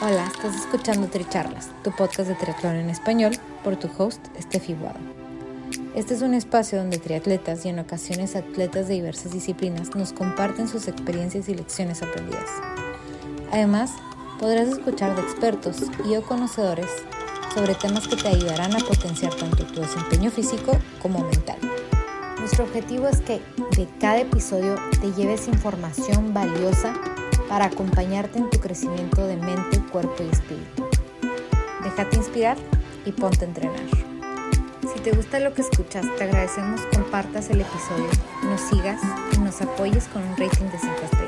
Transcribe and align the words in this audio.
Hola, 0.00 0.26
estás 0.32 0.54
escuchando 0.54 1.08
Tricharlas, 1.08 1.70
tu 1.82 1.90
podcast 1.90 2.28
de 2.28 2.36
triatlón 2.36 2.76
en 2.76 2.88
español, 2.88 3.32
por 3.64 3.74
tu 3.74 3.90
host, 3.98 4.24
Steffi 4.40 4.74
Guado. 4.74 5.00
Este 5.96 6.14
es 6.14 6.22
un 6.22 6.34
espacio 6.34 6.78
donde 6.78 6.98
triatletas 6.98 7.66
y 7.66 7.70
en 7.70 7.80
ocasiones 7.80 8.36
atletas 8.36 8.86
de 8.86 8.94
diversas 8.94 9.32
disciplinas 9.32 9.96
nos 9.96 10.12
comparten 10.12 10.68
sus 10.68 10.86
experiencias 10.86 11.48
y 11.48 11.56
lecciones 11.56 12.00
aprendidas. 12.00 12.48
Además, 13.50 13.90
podrás 14.38 14.68
escuchar 14.68 15.16
de 15.16 15.22
expertos 15.22 15.78
y 16.08 16.14
o 16.14 16.22
conocedores 16.22 16.90
sobre 17.52 17.74
temas 17.74 18.06
que 18.06 18.14
te 18.14 18.28
ayudarán 18.28 18.76
a 18.76 18.86
potenciar 18.86 19.34
tanto 19.34 19.66
tu 19.66 19.80
desempeño 19.80 20.30
físico 20.30 20.78
como 21.02 21.24
mental. 21.24 21.58
Nuestro 22.38 22.66
objetivo 22.66 23.08
es 23.08 23.20
que 23.22 23.40
de 23.76 23.88
cada 23.98 24.20
episodio 24.20 24.76
te 25.00 25.10
lleves 25.20 25.48
información 25.48 26.32
valiosa 26.32 26.94
para 27.48 27.66
acompañarte 27.66 28.38
en 28.38 28.50
tu 28.50 28.58
crecimiento 28.60 29.26
de 29.26 29.36
mente, 29.36 29.80
cuerpo 29.90 30.22
y 30.22 30.28
espíritu. 30.28 30.88
Déjate 31.82 32.16
inspirar 32.16 32.56
y 33.04 33.12
ponte 33.12 33.44
a 33.44 33.48
entrenar. 33.48 33.80
Si 34.94 35.00
te 35.00 35.12
gusta 35.12 35.38
lo 35.40 35.54
que 35.54 35.62
escuchas, 35.62 36.06
te 36.16 36.24
agradecemos 36.24 36.80
compartas 36.94 37.50
el 37.50 37.60
episodio, 37.60 38.08
nos 38.44 38.60
sigas 38.60 39.00
y 39.32 39.38
nos 39.38 39.60
apoyes 39.60 40.04
con 40.08 40.22
un 40.22 40.36
rating 40.36 40.66
de 40.66 40.78
5 40.78 40.94
estrellas. 41.04 41.27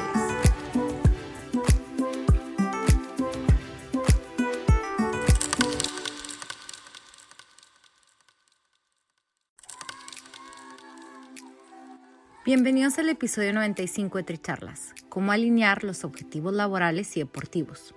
Bienvenidos 12.53 12.99
al 12.99 13.09
episodio 13.09 13.53
95 13.53 14.19
de 14.19 14.25
Tricharlas, 14.25 14.93
cómo 15.09 15.31
alinear 15.31 15.85
los 15.85 16.03
objetivos 16.03 16.53
laborales 16.53 17.17
y 17.17 17.21
deportivos. 17.21 17.95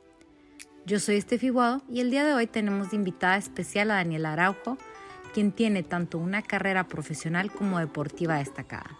Yo 0.86 1.00
soy 1.00 1.16
Estefi 1.16 1.50
Guado 1.50 1.82
y 1.90 2.02
el 2.02 2.12
día 2.12 2.24
de 2.24 2.36
hoy 2.36 2.46
tenemos 2.46 2.92
de 2.92 2.98
invitada 2.98 3.38
especial 3.38 3.90
a 3.90 3.95
Daniela 3.95 4.34
Araujo, 4.34 4.78
quien 5.34 5.54
tiene 5.54 5.82
tanto 5.82 6.20
una 6.20 6.44
carrera 6.44 6.88
profesional 6.88 7.52
como 7.52 7.80
deportiva 7.80 8.38
destacada. 8.38 8.95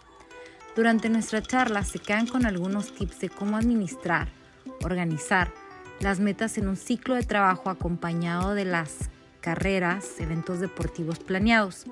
Durante 0.74 1.08
nuestra 1.08 1.40
charla 1.40 1.84
se 1.84 2.00
quedan 2.00 2.26
con 2.26 2.46
algunos 2.46 2.92
tips 2.92 3.20
de 3.20 3.28
cómo 3.28 3.56
administrar, 3.56 4.30
organizar 4.82 5.52
las 6.00 6.18
metas 6.18 6.58
en 6.58 6.66
un 6.66 6.76
ciclo 6.76 7.14
de 7.14 7.22
trabajo 7.22 7.70
acompañado 7.70 8.56
de 8.56 8.64
las 8.64 9.08
carreras, 9.40 10.18
eventos 10.18 10.58
deportivos 10.58 11.20
planeados. 11.20 11.86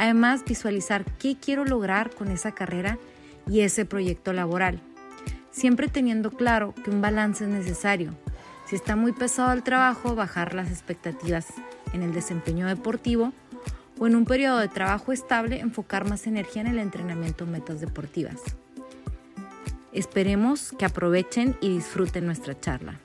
Además, 0.00 0.46
visualizar 0.46 1.04
qué 1.18 1.36
quiero 1.36 1.66
lograr 1.66 2.08
con 2.14 2.30
esa 2.30 2.52
carrera 2.52 2.96
y 3.46 3.60
ese 3.60 3.84
proyecto 3.84 4.32
laboral. 4.32 4.80
Siempre 5.50 5.88
teniendo 5.88 6.30
claro 6.30 6.74
que 6.82 6.88
un 6.88 7.02
balance 7.02 7.44
es 7.44 7.50
necesario. 7.50 8.14
Si 8.64 8.76
está 8.76 8.96
muy 8.96 9.12
pesado 9.12 9.52
el 9.52 9.62
trabajo, 9.62 10.14
bajar 10.14 10.54
las 10.54 10.70
expectativas 10.70 11.48
en 11.92 12.02
el 12.02 12.14
desempeño 12.14 12.66
deportivo 12.66 13.34
o 13.98 14.06
en 14.06 14.16
un 14.16 14.24
periodo 14.24 14.56
de 14.56 14.68
trabajo 14.68 15.12
estable, 15.12 15.60
enfocar 15.60 16.08
más 16.08 16.26
energía 16.26 16.62
en 16.62 16.68
el 16.68 16.78
entrenamiento 16.78 17.44
en 17.44 17.50
metas 17.50 17.82
deportivas. 17.82 18.40
Esperemos 19.92 20.72
que 20.78 20.86
aprovechen 20.86 21.58
y 21.60 21.68
disfruten 21.68 22.24
nuestra 22.24 22.58
charla. 22.58 22.98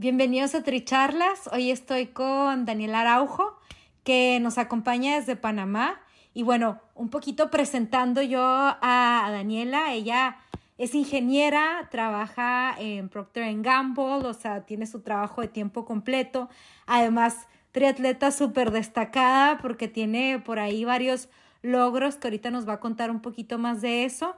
Bienvenidos 0.00 0.54
a 0.54 0.62
Tricharlas. 0.62 1.46
Hoy 1.52 1.70
estoy 1.70 2.06
con 2.06 2.64
Daniela 2.64 3.02
Araujo, 3.02 3.58
que 4.02 4.38
nos 4.40 4.56
acompaña 4.56 5.16
desde 5.16 5.36
Panamá. 5.36 6.00
Y 6.32 6.42
bueno, 6.42 6.80
un 6.94 7.10
poquito 7.10 7.50
presentando 7.50 8.22
yo 8.22 8.40
a 8.42 9.28
Daniela. 9.30 9.92
Ella 9.92 10.38
es 10.78 10.94
ingeniera, 10.94 11.86
trabaja 11.90 12.74
en 12.78 13.10
Procter 13.10 13.54
Gamble, 13.60 14.26
o 14.26 14.32
sea, 14.32 14.64
tiene 14.64 14.86
su 14.86 15.00
trabajo 15.02 15.42
de 15.42 15.48
tiempo 15.48 15.84
completo. 15.84 16.48
Además, 16.86 17.46
triatleta 17.70 18.30
súper 18.30 18.70
destacada 18.70 19.58
porque 19.58 19.86
tiene 19.86 20.38
por 20.38 20.60
ahí 20.60 20.86
varios 20.86 21.28
logros 21.60 22.16
que 22.16 22.28
ahorita 22.28 22.50
nos 22.50 22.66
va 22.66 22.72
a 22.72 22.80
contar 22.80 23.10
un 23.10 23.20
poquito 23.20 23.58
más 23.58 23.82
de 23.82 24.06
eso. 24.06 24.34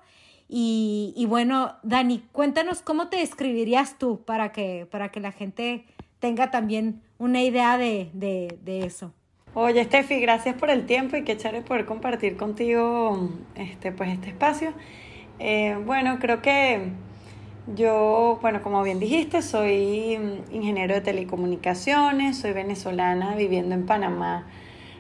Y, 0.48 1.24
bueno, 1.28 1.76
Dani, 1.82 2.24
cuéntanos 2.32 2.82
cómo 2.82 3.08
te 3.08 3.16
describirías 3.16 3.98
tú 3.98 4.22
para 4.24 4.52
que, 4.52 4.86
para 4.90 5.10
que 5.10 5.20
la 5.20 5.32
gente 5.32 5.86
tenga 6.18 6.50
también 6.50 7.00
una 7.18 7.42
idea 7.42 7.78
de, 7.78 8.10
de, 8.12 8.84
eso. 8.84 9.12
Oye, 9.54 9.84
Steffi, 9.84 10.20
gracias 10.20 10.54
por 10.54 10.70
el 10.70 10.86
tiempo 10.86 11.16
y 11.16 11.24
qué 11.24 11.36
chévere 11.36 11.62
poder 11.62 11.86
compartir 11.86 12.36
contigo 12.36 13.30
este, 13.54 13.92
pues, 13.92 14.10
este 14.10 14.28
espacio. 14.28 14.72
Eh, 15.38 15.78
bueno, 15.84 16.18
creo 16.20 16.42
que 16.42 16.92
yo, 17.74 18.38
bueno, 18.42 18.60
como 18.60 18.82
bien 18.82 18.98
dijiste, 18.98 19.40
soy 19.40 20.18
ingeniero 20.50 20.94
de 20.94 21.00
telecomunicaciones, 21.00 22.38
soy 22.38 22.52
venezolana 22.52 23.36
viviendo 23.36 23.74
en 23.74 23.86
Panamá 23.86 24.46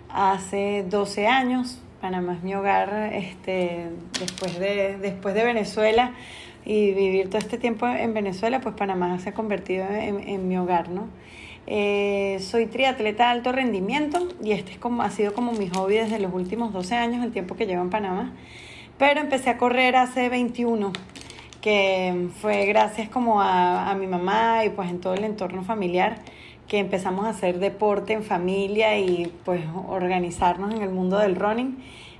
hace 0.08 0.84
12 0.88 1.26
años, 1.26 1.81
Panamá 2.02 2.34
es 2.34 2.42
mi 2.42 2.52
hogar 2.52 3.12
este, 3.14 3.86
después, 4.18 4.58
de, 4.58 4.98
después 4.98 5.36
de 5.36 5.44
Venezuela 5.44 6.10
y 6.64 6.92
vivir 6.94 7.28
todo 7.28 7.38
este 7.38 7.58
tiempo 7.58 7.86
en 7.86 8.12
Venezuela, 8.12 8.60
pues 8.60 8.74
Panamá 8.74 9.16
se 9.20 9.28
ha 9.28 9.34
convertido 9.34 9.86
en, 9.88 10.48
mi 10.48 10.58
hogar, 10.58 10.88
¿no? 10.88 11.06
Eh, 11.68 12.38
soy 12.40 12.66
triatleta 12.66 13.26
de 13.26 13.30
alto 13.30 13.52
rendimiento 13.52 14.26
y 14.42 14.50
este 14.50 14.72
es 14.72 14.78
como, 14.78 15.02
ha 15.02 15.10
sido 15.10 15.32
como 15.32 15.52
mi 15.52 15.68
hobby 15.68 15.94
desde 15.94 16.18
los 16.18 16.34
últimos 16.34 16.72
12 16.72 16.96
años, 16.96 17.24
el 17.24 17.30
tiempo 17.30 17.54
que 17.54 17.66
llevo 17.66 17.82
en 17.82 17.90
Panamá. 17.90 18.32
Pero 18.98 19.20
empecé 19.20 19.50
a 19.50 19.56
correr 19.56 19.94
hace 19.94 20.28
21, 20.28 20.92
que 21.60 22.30
fue 22.40 22.66
gracias 22.66 23.10
como 23.10 23.40
a, 23.40 23.92
a 23.92 23.94
mi 23.94 24.08
mamá 24.08 24.64
y 24.64 24.70
pues 24.70 24.90
en 24.90 25.00
todo 25.00 25.14
el 25.14 25.22
entorno 25.22 25.62
familiar 25.62 26.16
que 26.68 26.78
empezamos 26.78 27.26
a 27.26 27.30
hacer 27.30 27.58
deporte 27.58 28.12
en 28.12 28.22
familia 28.22 28.98
y 28.98 29.32
pues 29.44 29.62
organizarnos 29.88 30.74
en 30.74 30.82
el 30.82 30.90
mundo 30.90 31.18
del 31.18 31.36
running. 31.36 31.76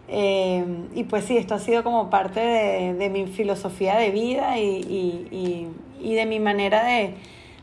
Eh, 0.09 0.65
y 0.95 1.05
pues 1.05 1.25
sí, 1.25 1.37
esto 1.37 1.55
ha 1.55 1.59
sido 1.59 1.83
como 1.83 2.11
parte 2.11 2.41
de, 2.41 2.95
de 2.95 3.09
mi 3.09 3.27
filosofía 3.27 3.97
de 3.97 4.11
vida 4.11 4.59
y, 4.59 4.67
y, 4.67 5.69
y, 6.01 6.15
de 6.15 6.27
mi 6.27 6.39
manera 6.39 6.85
de, 6.85 7.15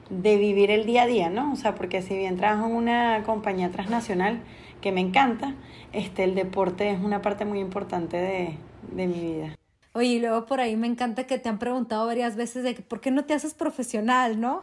de, 0.09 0.37
vivir 0.37 0.71
el 0.71 0.85
día 0.85 1.03
a 1.03 1.05
día, 1.05 1.29
¿no? 1.29 1.53
O 1.53 1.55
sea, 1.55 1.75
porque 1.75 2.01
si 2.01 2.17
bien 2.17 2.37
trabajo 2.37 2.65
en 2.65 2.73
una 2.73 3.23
compañía 3.23 3.69
transnacional 3.69 4.41
que 4.81 4.91
me 4.91 5.01
encanta, 5.01 5.53
este, 5.93 6.23
el 6.23 6.33
deporte 6.33 6.89
es 6.89 6.99
una 6.99 7.21
parte 7.21 7.45
muy 7.45 7.59
importante 7.59 8.17
de, 8.17 8.57
de 8.93 9.07
mi 9.07 9.19
vida. 9.19 9.55
Oye, 9.93 10.07
y 10.07 10.19
luego 10.19 10.45
por 10.45 10.59
ahí 10.61 10.75
me 10.75 10.87
encanta 10.87 11.25
que 11.25 11.37
te 11.37 11.49
han 11.49 11.59
preguntado 11.59 12.05
varias 12.05 12.35
veces 12.35 12.63
de 12.63 12.73
por 12.75 13.01
qué 13.01 13.11
no 13.11 13.25
te 13.25 13.33
haces 13.33 13.53
profesional, 13.53 14.39
¿no? 14.39 14.61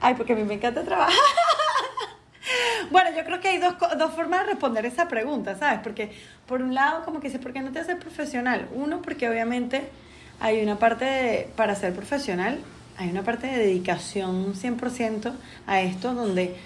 Ay, 0.00 0.14
porque 0.14 0.32
a 0.32 0.36
mí 0.36 0.44
me 0.44 0.54
encanta 0.54 0.82
trabajar. 0.82 1.14
Bueno, 2.90 3.10
yo 3.16 3.24
creo 3.24 3.40
que 3.40 3.48
hay 3.48 3.58
dos, 3.58 3.74
dos 3.98 4.12
formas 4.12 4.40
de 4.40 4.52
responder 4.52 4.86
esa 4.86 5.08
pregunta, 5.08 5.56
¿sabes? 5.56 5.80
Porque 5.82 6.12
por 6.46 6.62
un 6.62 6.74
lado, 6.74 7.04
como 7.04 7.20
que 7.20 7.28
dice, 7.28 7.38
¿por 7.38 7.52
qué 7.52 7.60
no 7.60 7.70
te 7.70 7.80
haces 7.80 7.96
profesional? 7.96 8.68
Uno, 8.72 9.02
porque 9.02 9.28
obviamente 9.28 9.88
hay 10.40 10.62
una 10.62 10.78
parte 10.78 11.04
de, 11.04 11.48
para 11.56 11.74
ser 11.74 11.92
profesional, 11.94 12.58
hay 12.96 13.10
una 13.10 13.22
parte 13.22 13.46
de 13.46 13.58
dedicación 13.58 14.54
100% 14.54 15.32
a 15.66 15.80
esto 15.80 16.14
donde 16.14 16.56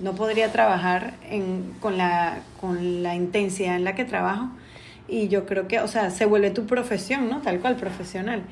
no 0.00 0.14
podría 0.14 0.50
trabajar 0.52 1.14
en, 1.28 1.74
con, 1.80 1.98
la, 1.98 2.38
con 2.60 3.02
la 3.02 3.14
intensidad 3.14 3.76
en 3.76 3.84
la 3.84 3.94
que 3.94 4.04
trabajo 4.04 4.48
y 5.06 5.28
yo 5.28 5.44
creo 5.44 5.68
que, 5.68 5.80
o 5.80 5.88
sea, 5.88 6.10
se 6.10 6.24
vuelve 6.24 6.50
tu 6.50 6.66
profesión, 6.66 7.28
¿no? 7.28 7.42
Tal 7.42 7.60
cual, 7.60 7.76
profesional. 7.76 8.42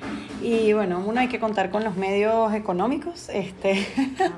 Y 0.42 0.72
bueno, 0.74 1.02
uno 1.06 1.20
hay 1.20 1.28
que 1.28 1.40
contar 1.40 1.70
con 1.70 1.82
los 1.82 1.96
medios 1.96 2.52
económicos, 2.52 3.30
este. 3.30 3.86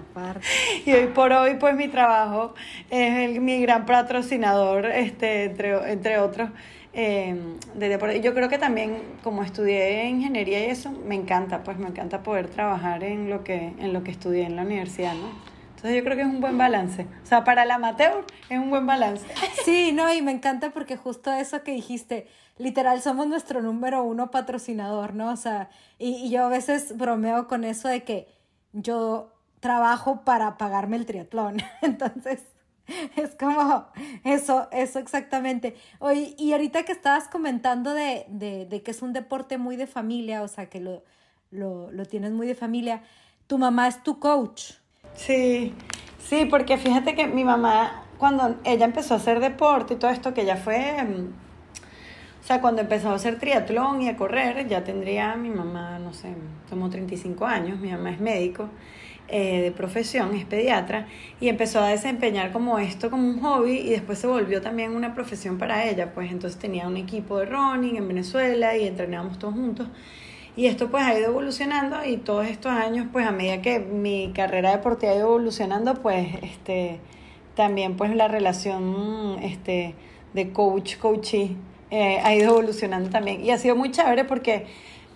y 0.87 0.93
hoy 0.93 1.07
por 1.07 1.33
hoy, 1.33 1.57
pues 1.59 1.75
mi 1.75 1.89
trabajo 1.89 2.55
es 2.91 3.31
el, 3.31 3.41
mi 3.41 3.61
gran 3.61 3.85
patrocinador, 3.85 4.87
este, 4.87 5.45
entre, 5.45 5.93
entre 5.93 6.19
otros. 6.19 6.51
Eh, 6.97 7.35
de 7.75 8.21
Yo 8.23 8.35
creo 8.35 8.49
que 8.49 8.59
también, 8.59 8.99
como 9.25 9.43
estudié 9.43 10.09
ingeniería 10.09 10.65
y 10.65 10.71
eso, 10.71 10.93
me 10.93 11.17
encanta, 11.17 11.65
pues 11.65 11.77
me 11.77 11.89
encanta 11.89 12.23
poder 12.23 12.47
trabajar 12.47 13.03
en 13.03 13.29
lo 13.29 13.43
que, 13.43 13.73
en 13.81 13.93
lo 13.93 14.05
que 14.05 14.13
estudié 14.13 14.45
en 14.45 14.55
la 14.55 14.63
universidad, 14.63 15.15
¿no? 15.15 15.54
Entonces 15.85 16.03
yo 16.03 16.05
creo 16.05 16.17
que 16.17 16.23
es 16.23 16.35
un 16.35 16.41
buen 16.41 16.57
balance. 16.57 17.07
O 17.23 17.27
sea, 17.27 17.45
para 17.45 17.65
el 17.65 17.71
amateur 17.71 18.25
es 18.49 18.59
un 18.59 18.71
buen 18.71 18.87
balance. 18.87 19.27
Sí, 19.67 19.93
no, 19.93 20.11
y 20.11 20.23
me 20.23 20.33
encanta 20.33 20.71
porque 20.71 20.97
justo 20.97 21.31
eso 21.31 21.63
que 21.63 21.73
dijiste, 21.73 22.27
literal, 22.57 23.03
somos 23.03 23.27
nuestro 23.27 23.61
número 23.61 24.03
uno 24.03 24.31
patrocinador, 24.31 25.13
¿no? 25.13 25.31
O 25.31 25.37
sea, 25.37 25.69
y, 25.99 26.15
y 26.15 26.31
yo 26.31 26.47
a 26.47 26.49
veces 26.49 26.97
bromeo 26.97 27.49
con 27.49 27.65
eso 27.65 27.89
de 27.89 28.03
que 28.03 28.29
yo 28.73 29.35
trabajo 29.61 30.23
para 30.25 30.57
pagarme 30.57 30.97
el 30.97 31.05
triatlón. 31.05 31.59
Entonces, 31.83 32.43
es 33.17 33.35
como 33.35 33.85
eso, 34.25 34.69
eso 34.73 34.99
exactamente. 34.99 35.77
Oye, 35.99 36.35
y 36.39 36.53
ahorita 36.53 36.85
que 36.85 36.93
estabas 36.93 37.29
comentando 37.29 37.93
de, 37.93 38.25
de, 38.31 38.65
de 38.65 38.83
que 38.83 38.91
es 38.91 39.03
un 39.03 39.13
deporte 39.13 39.59
muy 39.59 39.77
de 39.77 39.87
familia, 39.87 40.41
o 40.45 40.49
sea, 40.49 40.71
que 40.71 40.81
lo, 40.81 41.05
lo, 41.51 41.91
lo 41.91 42.07
tienes 42.07 42.33
muy 42.33 42.47
de 42.47 42.55
familia, 42.55 43.03
tu 43.47 43.59
mamá 43.59 43.87
es 43.87 44.03
tu 44.03 44.19
coach. 44.19 44.83
Sí, 45.15 45.75
sí, 46.19 46.47
porque 46.51 46.77
fíjate 46.79 47.15
que 47.15 47.27
mi 47.27 47.45
mamá, 47.45 48.05
cuando 48.19 48.57
ella 48.65 48.85
empezó 48.85 49.15
a 49.15 49.17
hacer 49.19 49.41
deporte 49.41 49.95
y 49.95 49.97
todo 49.97 50.11
esto, 50.11 50.35
que 50.35 50.43
ella 50.43 50.57
fue, 50.57 50.97
o 51.03 51.45
O 52.43 52.47
sea, 52.47 52.61
cuando 52.61 52.83
empezó 52.83 53.11
a 53.11 53.15
hacer 53.15 53.39
triatlón 53.39 54.03
y 54.03 54.09
a 54.09 54.17
correr, 54.17 54.69
ya 54.69 54.85
tendría 54.85 55.35
mi 55.37 55.51
mamá, 55.51 55.99
no 55.99 56.13
sé, 56.13 56.35
como 56.69 56.91
35 56.91 57.47
años, 57.47 57.81
mi 57.81 57.91
mamá 57.91 58.11
es 58.11 58.21
médico 58.21 58.69
eh, 59.29 59.63
de 59.63 59.73
profesión, 59.73 60.35
es 60.35 60.45
pediatra, 60.45 61.09
y 61.41 61.49
empezó 61.49 61.81
a 61.81 61.89
desempeñar 61.89 62.53
como 62.53 62.79
esto 62.79 63.11
como 63.11 63.29
un 63.29 63.41
hobby 63.41 63.79
y 63.79 63.91
después 63.91 64.19
se 64.19 64.27
volvió 64.27 64.61
también 64.61 64.95
una 64.95 65.15
profesión 65.15 65.59
para 65.59 65.85
ella, 65.87 66.13
pues 66.15 66.31
entonces 66.31 66.59
tenía 66.61 66.87
un 66.89 66.97
equipo 66.99 67.39
de 67.39 67.47
running 67.47 67.97
en 67.97 68.09
Venezuela 68.09 68.77
y 68.77 68.87
entrenábamos 68.87 69.39
todos 69.39 69.55
juntos. 69.55 69.89
Y 70.57 70.67
esto 70.67 70.89
pues 70.89 71.03
ha 71.03 71.19
ido 71.19 71.31
evolucionando 71.31 72.05
y 72.05 72.17
todos 72.17 72.47
estos 72.47 72.71
años 72.71 73.09
pues 73.13 73.27
a 73.27 73.33
medida 73.33 73.61
que 73.61 73.81
mi 73.81 74.33
carrera 74.33 74.71
deportiva 74.71 75.11
ha 75.11 75.17
ido 75.17 75.27
evolucionando 75.27 75.95
pues 75.95 76.29
este 76.43 77.01
también 77.57 77.97
pues 77.97 78.15
la 78.15 78.29
relación 78.29 79.39
este 79.43 79.95
de 80.33 80.53
coach 80.53 80.97
coachee 80.99 81.57
eh, 81.91 82.21
ha 82.23 82.35
ido 82.35 82.53
evolucionando 82.53 83.11
también. 83.11 83.45
Y 83.45 83.51
ha 83.51 83.59
sido 83.59 83.75
muy 83.75 83.91
chévere 83.91 84.25
porque 84.25 84.67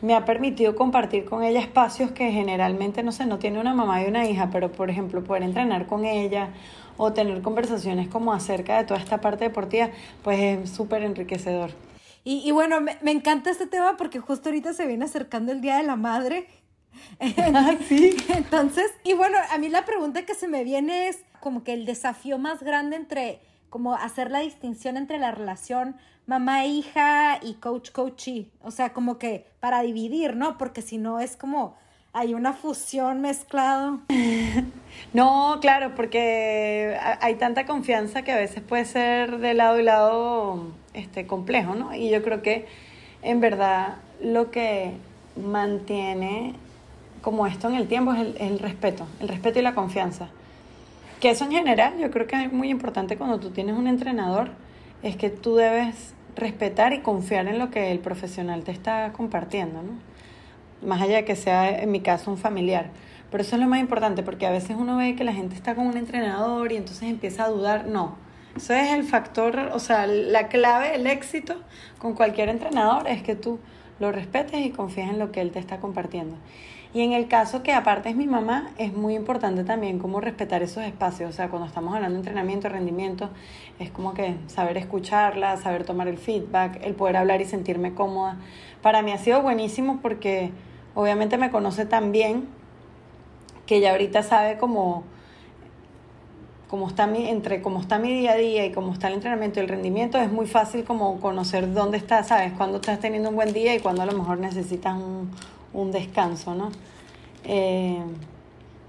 me 0.02 0.14
ha 0.14 0.25
permitido 0.25 0.75
compartir 0.75 1.25
con 1.25 1.44
ella 1.44 1.61
espacios 1.61 2.11
que 2.12 2.31
generalmente 2.32 3.02
no 3.05 3.12
sé 3.12 3.26
no 3.26 3.38
tiene 3.38 3.61
una 3.61 3.75
mamá 3.75 4.02
y 4.02 4.06
una 4.06 4.26
hija 4.29 4.49
pero 4.52 4.70
por 4.70 4.91
ejemplo 4.91 5.25
poder 5.25 5.43
entrenar 5.43 5.87
con 5.87 6.05
ella 6.05 6.50
o 6.96 7.12
tener 7.12 7.43
conversaciones 7.43 8.08
como 8.08 8.32
acerca 8.32 8.79
de 8.79 8.84
toda 8.84 9.00
esta 9.00 9.20
parte 9.20 9.44
deportiva 9.44 9.91
pues 10.23 10.38
es 10.41 10.70
súper 10.70 11.02
enriquecedor 11.02 11.70
y, 12.29 12.47
y 12.47 12.51
bueno, 12.51 12.83
me, 12.83 12.99
me, 13.01 13.11
encanta 13.11 13.49
este 13.49 13.67
tema 13.67 13.97
porque 13.97 14.19
justo 14.19 14.51
ahorita 14.51 14.75
se 14.75 14.87
viene 14.87 15.07
acercando 15.07 15.51
el 15.51 15.63
Día 15.63 15.79
de 15.79 15.85
la 15.85 15.97
Madre. 15.97 16.47
Ah, 17.55 17.75
sí. 17.89 18.15
Entonces, 18.29 18.91
y 19.03 19.15
bueno, 19.15 19.39
a 19.51 19.57
mí 19.57 19.71
la 19.71 19.87
pregunta 19.87 20.27
que 20.27 20.35
se 20.35 20.47
me 20.47 20.63
viene 20.63 21.09
es 21.09 21.25
como 21.41 21.65
que 21.65 21.73
el 21.73 21.87
desafío 21.87 22.37
más 22.37 22.63
grande 22.63 22.97
entre, 22.97 23.41
como 23.71 23.95
hacer 23.95 24.31
la 24.31 24.41
distinción 24.41 24.99
entre 24.99 25.19
la 25.19 25.31
relación 25.31 25.97
mamá-hija 26.27 27.39
y 27.43 27.55
coach-coachee. 27.55 28.51
O 28.61 28.73
sea, 28.73 28.93
como 28.93 29.19
que 29.19 29.47
para 29.59 29.81
dividir, 29.81 30.37
¿no? 30.37 30.59
Porque 30.59 30.83
si 30.83 30.99
no 30.99 31.21
es 31.21 31.35
como 31.35 31.77
hay 32.13 32.35
una 32.35 32.53
fusión 32.53 33.21
mezclado. 33.23 34.01
No, 35.13 35.59
claro, 35.61 35.95
porque 35.95 36.99
hay 37.21 37.37
tanta 37.37 37.67
confianza 37.67 38.23
que 38.23 38.33
a 38.33 38.37
veces 38.37 38.63
puede 38.63 38.85
ser 38.85 39.39
de 39.39 39.55
lado 39.55 39.79
y 39.79 39.85
lado 39.85 40.73
este, 40.99 41.27
complejo, 41.27 41.75
¿no? 41.75 41.95
Y 41.95 42.11
yo 42.11 42.23
creo 42.23 42.43
que 42.43 42.67
en 43.23 43.41
verdad 43.41 43.97
lo 44.23 44.50
que 44.50 44.93
mantiene 45.37 46.55
como 47.23 47.47
esto 47.47 47.69
en 47.69 47.75
el 47.75 47.89
tiempo 47.89 48.12
es 48.12 48.21
el, 48.21 48.37
el 48.39 48.59
respeto, 48.59 49.06
el 49.21 49.29
respeto 49.29 49.59
y 49.59 49.62
la 49.62 49.75
confianza. 49.75 50.29
Que 51.21 51.31
eso 51.31 51.45
en 51.45 51.53
general 51.53 51.99
yo 51.99 52.11
creo 52.11 52.27
que 52.27 52.45
es 52.45 52.53
muy 52.53 52.71
importante 52.71 53.17
cuando 53.17 53.41
tú 53.41 53.50
tienes 53.50 53.77
un 53.77 53.87
entrenador, 53.89 54.50
es 55.03 55.17
que 55.17 55.31
tú 55.31 55.56
debes 55.56 56.15
respetar 56.37 56.93
y 56.93 57.01
confiar 57.01 57.49
en 57.49 57.59
lo 57.59 57.71
que 57.71 57.91
el 57.91 57.99
profesional 57.99 58.62
te 58.62 58.71
está 58.71 59.12
compartiendo, 59.12 59.83
¿no? 59.83 60.09
más 60.83 61.01
allá 61.03 61.17
de 61.17 61.25
que 61.25 61.37
sea 61.37 61.69
en 61.71 61.91
mi 61.91 62.01
caso 62.01 62.31
un 62.31 62.39
familiar. 62.39 62.91
Pero 63.31 63.43
eso 63.43 63.56
es 63.56 63.62
lo 63.62 63.69
más 63.69 63.81
importante, 63.81 64.23
porque 64.23 64.47
a 64.47 64.51
veces 64.51 64.77
uno 64.79 64.97
ve 64.97 65.15
que 65.15 65.25
la 65.25 65.33
gente 65.33 65.55
está 65.55 65.75
con 65.75 65.87
un 65.87 65.97
entrenador 65.97 66.73
y 66.73 66.77
entonces 66.77 67.05
empieza 67.05 67.44
a 67.44 67.49
dudar. 67.49 67.87
No, 67.87 68.17
eso 68.56 68.75
es 68.75 68.93
el 68.93 69.05
factor, 69.05 69.71
o 69.73 69.79
sea, 69.79 70.06
la 70.06 70.49
clave 70.49 70.91
del 70.91 71.06
éxito 71.06 71.56
con 71.99 72.15
cualquier 72.15 72.49
entrenador 72.49 73.06
es 73.06 73.23
que 73.23 73.35
tú 73.35 73.59
lo 74.00 74.12
respetes 74.12 74.65
y 74.65 74.71
confíes 74.71 75.11
en 75.11 75.19
lo 75.19 75.33
que 75.33 75.41
él 75.41 75.50
te 75.50 75.59
está 75.59 75.79
compartiendo. 75.79 76.37
Y 76.95 77.03
en 77.03 77.12
el 77.12 77.29
caso 77.29 77.62
que 77.62 77.73
aparte 77.73 78.09
es 78.09 78.17
mi 78.17 78.27
mamá, 78.27 78.71
es 78.79 78.95
muy 78.95 79.15
importante 79.15 79.62
también 79.62 79.99
cómo 79.99 80.21
respetar 80.21 80.62
esos 80.62 80.85
espacios. 80.85 81.29
O 81.29 81.33
sea, 81.33 81.50
cuando 81.50 81.69
estamos 81.69 81.95
hablando 81.95 82.15
de 82.15 82.21
entrenamiento, 82.21 82.71
rendimiento, 82.71 83.29
es 83.79 83.91
como 83.91 84.15
que 84.15 84.37
saber 84.47 84.79
escucharla, 84.79 85.59
saber 85.59 85.85
tomar 85.85 86.09
el 86.09 86.17
feedback, 86.17 86.81
el 86.83 86.94
poder 86.94 87.19
hablar 87.19 87.43
y 87.43 87.44
sentirme 87.44 87.94
cómoda. 87.94 88.39
Para 88.81 89.03
mí 89.03 89.12
ha 89.12 89.19
sido 89.19 89.43
buenísimo 89.43 89.99
porque 90.01 90.51
obviamente 90.94 91.37
me 91.37 91.51
conoce 91.51 91.85
tan 91.85 92.11
bien 92.11 92.49
que 93.67 93.81
ya 93.81 93.91
ahorita 93.91 94.23
sabe 94.23 94.56
cómo, 94.56 95.05
cómo 96.69 96.88
está 96.88 97.06
mi, 97.06 97.29
entre 97.29 97.62
cómo 97.62 97.81
está 97.81 97.99
mi 97.99 98.12
día 98.12 98.32
a 98.32 98.37
día 98.37 98.67
y 98.67 98.73
cómo 98.73 98.93
está 98.93 99.09
el 99.09 99.15
entrenamiento 99.15 99.59
y 99.59 99.62
el 99.62 99.69
rendimiento, 99.69 100.19
es 100.19 100.31
muy 100.31 100.47
fácil 100.47 100.85
como 100.85 101.20
conocer 101.20 101.73
dónde 101.73 101.99
estás, 101.99 102.29
sabes, 102.29 102.53
cuándo 102.53 102.76
estás 102.76 103.00
teniendo 103.00 103.31
un 103.31 103.37
buen 103.37 103.53
día 103.53 103.75
y 103.75 103.81
cuándo 103.81 104.03
a 104.03 104.06
lo 104.06 104.12
mejor 104.12 104.38
necesitas 104.38 104.97
un, 104.97 105.31
un 105.73 105.91
descanso, 105.91 106.55
¿no? 106.55 106.70
Eh, 107.44 108.03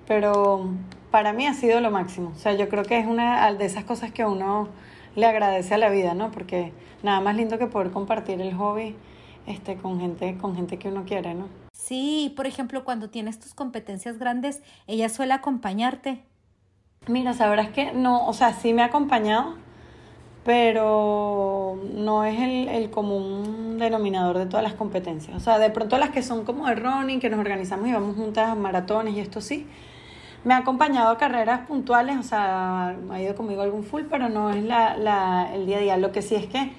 pero 0.08 0.70
para 1.12 1.34
mí 1.34 1.48
ha 1.48 1.54
sido 1.54 1.80
lo 1.80 1.92
máximo. 1.92 2.34
O 2.36 2.40
sea, 2.40 2.54
yo 2.54 2.70
creo 2.70 2.84
que 2.84 3.00
es 3.00 3.08
una 3.08 3.52
de 3.54 3.66
esas 3.66 3.84
cosas 3.84 4.12
que 4.12 4.26
uno 4.26 4.68
le 5.16 5.26
agradece 5.26 5.74
a 5.74 5.78
la 5.78 5.90
vida, 5.90 6.14
¿no? 6.14 6.32
Porque 6.32 6.72
nada 7.04 7.22
más 7.22 7.36
lindo 7.36 7.58
que 7.58 7.68
poder 7.68 7.92
compartir 7.92 8.42
el 8.42 8.54
hobby 8.56 8.96
este, 9.48 9.76
con, 9.78 10.00
gente, 10.00 10.38
con 10.38 10.56
gente 10.56 10.78
que 10.78 10.90
uno 10.90 11.06
quiere, 11.06 11.34
¿no? 11.34 11.48
Sí, 11.72 12.34
por 12.36 12.46
ejemplo, 12.46 12.84
cuando 12.84 13.10
tienes 13.10 13.40
tus 13.40 13.54
competencias 13.54 14.20
grandes, 14.20 14.62
ella 14.86 15.10
suele 15.10 15.34
acompañarte. 15.34 16.24
Mira, 17.10 17.34
sabrás 17.34 17.70
que 17.70 17.92
no, 17.92 18.28
o 18.28 18.34
sea, 18.34 18.54
sí 18.54 18.72
me 18.72 18.84
ha 18.84 18.86
acompañado, 18.86 19.56
pero 20.46 21.80
no 21.96 22.24
es 22.24 22.40
el, 22.40 22.68
el, 22.68 22.92
común 22.92 23.80
denominador 23.80 24.38
de 24.38 24.46
todas 24.46 24.62
las 24.62 24.74
competencias. 24.76 25.36
O 25.36 25.40
sea, 25.40 25.58
de 25.58 25.72
pronto 25.72 25.98
las 25.98 26.12
que 26.12 26.22
son 26.22 26.46
como 26.46 26.68
de 26.68 26.76
running, 26.76 27.20
que 27.20 27.32
nos 27.32 27.40
organizamos 27.40 27.88
y 27.88 27.94
vamos 27.94 28.16
juntas 28.16 28.50
a 28.50 28.54
maratones 28.54 29.16
y 29.16 29.22
esto 29.22 29.42
sí. 29.42 29.66
Me 30.44 30.54
ha 30.54 30.58
acompañado 30.58 31.10
a 31.10 31.18
carreras 31.18 31.62
puntuales, 31.68 32.16
o 32.18 32.22
sea, 32.22 32.90
ha 33.10 33.22
ido 33.22 33.36
conmigo 33.36 33.64
algún 33.64 33.84
full, 33.84 34.04
pero 34.08 34.30
no 34.30 34.52
es 34.52 34.64
la, 34.64 34.96
la, 34.96 35.50
el 35.56 35.66
día 35.66 35.78
a 35.78 35.82
día. 35.82 35.98
Lo 35.98 36.12
que 36.12 36.22
sí 36.22 36.36
es 36.36 36.46
que 36.46 36.74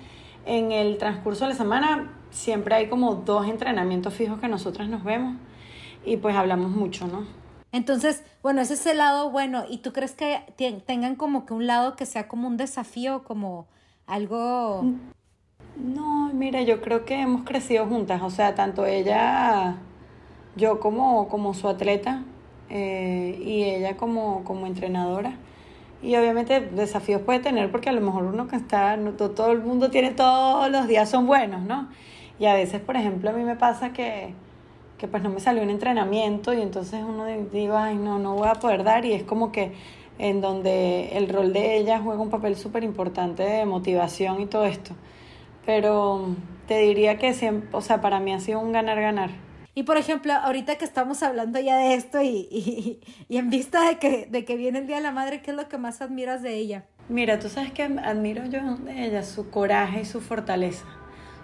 en 0.47 0.71
el 0.71 0.97
transcurso 0.99 1.45
de 1.45 1.51
la 1.51 1.57
semana 1.57 2.13
siempre 2.31 2.77
hay 2.77 2.89
como 2.89 3.17
dos 3.17 3.49
entrenamientos 3.49 4.15
fijos 4.15 4.39
que 4.39 4.47
nosotras 4.47 4.89
nos 4.89 5.03
vemos 5.03 5.35
y 6.05 6.19
pues 6.19 6.37
hablamos 6.37 6.71
mucho, 6.71 7.09
¿no? 7.09 7.40
Entonces, 7.73 8.25
bueno, 8.43 8.61
ese 8.61 8.75
es 8.75 8.87
el 8.87 8.99
lado 8.99 9.31
bueno. 9.31 9.65
¿Y 9.69 9.79
tú 9.79 9.93
crees 9.93 10.13
que 10.13 10.41
tengan 10.87 11.17
como 11.17 11.47
que 11.47 11.55
un 11.55 11.67
lado 11.67 11.97
que 11.97 12.07
sea 12.07 12.29
como 12.29 12.49
un 12.49 12.57
desafío, 12.57 13.23
como 13.25 13.67
algo... 14.07 14.85
No, 15.77 16.31
mira, 16.35 16.63
yo 16.63 16.81
creo 16.83 17.05
que 17.05 17.21
hemos 17.21 17.45
crecido 17.45 17.87
juntas, 17.87 18.21
o 18.23 18.29
sea, 18.29 18.55
tanto 18.55 18.85
ella, 18.85 19.77
yo 20.57 20.79
como, 20.79 21.29
como 21.29 21.55
su 21.55 21.69
atleta 21.69 22.23
eh, 22.69 23.41
y 23.43 23.63
ella 23.63 23.97
como, 23.97 24.45
como 24.45 24.67
entrenadora. 24.67 25.39
Y 26.03 26.17
obviamente 26.17 26.61
desafíos 26.61 27.23
puede 27.23 27.41
tener 27.41 27.71
porque 27.71 27.89
a 27.89 27.93
lo 27.93 28.01
mejor 28.01 28.25
uno 28.25 28.49
que 28.49 28.57
está, 28.57 28.99
todo 29.17 29.53
el 29.53 29.61
mundo 29.61 29.91
tiene 29.91 30.11
todos 30.11 30.71
los 30.71 30.87
días 30.87 31.09
son 31.09 31.27
buenos, 31.27 31.63
¿no? 31.63 31.89
Y 32.39 32.47
a 32.47 32.55
veces, 32.55 32.81
por 32.81 32.97
ejemplo, 32.97 33.31
a 33.31 33.33
mí 33.33 33.45
me 33.45 33.57
pasa 33.57 33.93
que, 33.93 34.35
que 35.01 35.09
pues 35.09 35.23
no 35.23 35.31
me 35.31 35.41
salió 35.41 35.63
un 35.63 35.71
entrenamiento 35.71 36.53
y 36.53 36.61
entonces 36.61 37.03
uno 37.03 37.25
digo, 37.25 37.75
ay, 37.79 37.97
no, 37.97 38.19
no 38.19 38.35
voy 38.35 38.49
a 38.49 38.53
poder 38.53 38.85
dar 38.85 39.07
y 39.07 39.15
es 39.15 39.23
como 39.23 39.51
que 39.51 39.73
en 40.19 40.43
donde 40.43 41.17
el 41.17 41.31
rol 41.31 41.55
de 41.55 41.79
ella 41.79 42.01
juega 42.05 42.21
un 42.21 42.29
papel 42.29 42.55
súper 42.55 42.85
importante 42.85 43.43
de 43.43 43.65
motivación 43.65 44.43
y 44.43 44.47
todo 44.47 44.67
esto. 44.67 44.95
Pero 45.65 46.37
te 46.69 46.81
diría 46.81 47.17
que 47.17 47.33
siempre, 47.33 47.71
o 47.73 47.81
sea, 47.81 48.03
para 48.03 48.21
mí 48.21 48.35
ha 48.35 48.41
sido 48.41 48.61
un 48.61 48.73
ganar-ganar. 48.73 49.31
Y 49.75 49.85
por 49.85 49.97
ejemplo, 49.97 50.35
ahorita 50.35 50.77
que 50.77 50.85
estamos 50.85 51.23
hablando 51.23 51.59
ya 51.59 51.79
de 51.79 51.95
esto 51.95 52.21
y, 52.21 52.47
y, 52.51 53.01
y, 53.31 53.39
en 53.39 53.49
vista 53.49 53.89
de 53.89 53.97
que, 53.97 54.27
de 54.27 54.45
que 54.45 54.57
viene 54.57 54.81
el 54.81 54.87
Día 54.87 54.97
de 54.97 55.03
la 55.03 55.13
Madre, 55.13 55.41
¿qué 55.41 55.53
es 55.53 55.57
lo 55.57 55.67
que 55.71 55.79
más 55.79 56.03
admiras 56.03 56.43
de 56.43 56.57
ella? 56.57 56.85
Mira, 57.09 57.39
tú 57.39 57.49
sabes 57.49 57.73
que 57.73 57.85
admiro 57.85 58.45
yo 58.45 58.61
de 58.77 59.07
ella 59.07 59.23
su 59.23 59.49
coraje 59.49 60.03
y 60.03 60.05
su 60.05 60.21
fortaleza. 60.21 60.85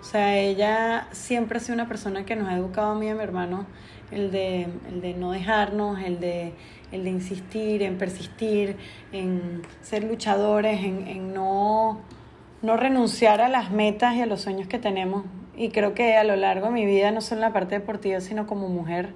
O 0.06 0.08
sea, 0.08 0.38
ella 0.38 1.08
siempre 1.10 1.58
ha 1.58 1.60
sido 1.60 1.74
una 1.74 1.88
persona 1.88 2.24
que 2.24 2.36
nos 2.36 2.48
ha 2.48 2.54
educado 2.54 2.92
a 2.92 2.94
mí 2.94 3.06
y 3.06 3.08
a 3.08 3.16
mi 3.16 3.24
hermano 3.24 3.66
el 4.12 4.30
de, 4.30 4.68
el 4.88 5.00
de 5.00 5.14
no 5.14 5.32
dejarnos, 5.32 5.98
el 6.00 6.20
de, 6.20 6.52
el 6.92 7.02
de 7.02 7.10
insistir, 7.10 7.82
en 7.82 7.98
persistir, 7.98 8.76
en 9.10 9.62
ser 9.82 10.04
luchadores, 10.04 10.84
en, 10.84 11.08
en 11.08 11.34
no, 11.34 12.02
no 12.62 12.76
renunciar 12.76 13.40
a 13.40 13.48
las 13.48 13.72
metas 13.72 14.14
y 14.14 14.20
a 14.20 14.26
los 14.26 14.42
sueños 14.42 14.68
que 14.68 14.78
tenemos. 14.78 15.24
Y 15.56 15.70
creo 15.70 15.92
que 15.92 16.16
a 16.16 16.22
lo 16.22 16.36
largo 16.36 16.66
de 16.66 16.72
mi 16.72 16.86
vida, 16.86 17.10
no 17.10 17.20
solo 17.20 17.40
en 17.40 17.48
la 17.48 17.52
parte 17.52 17.74
deportiva, 17.74 18.20
sino 18.20 18.46
como 18.46 18.68
mujer, 18.68 19.08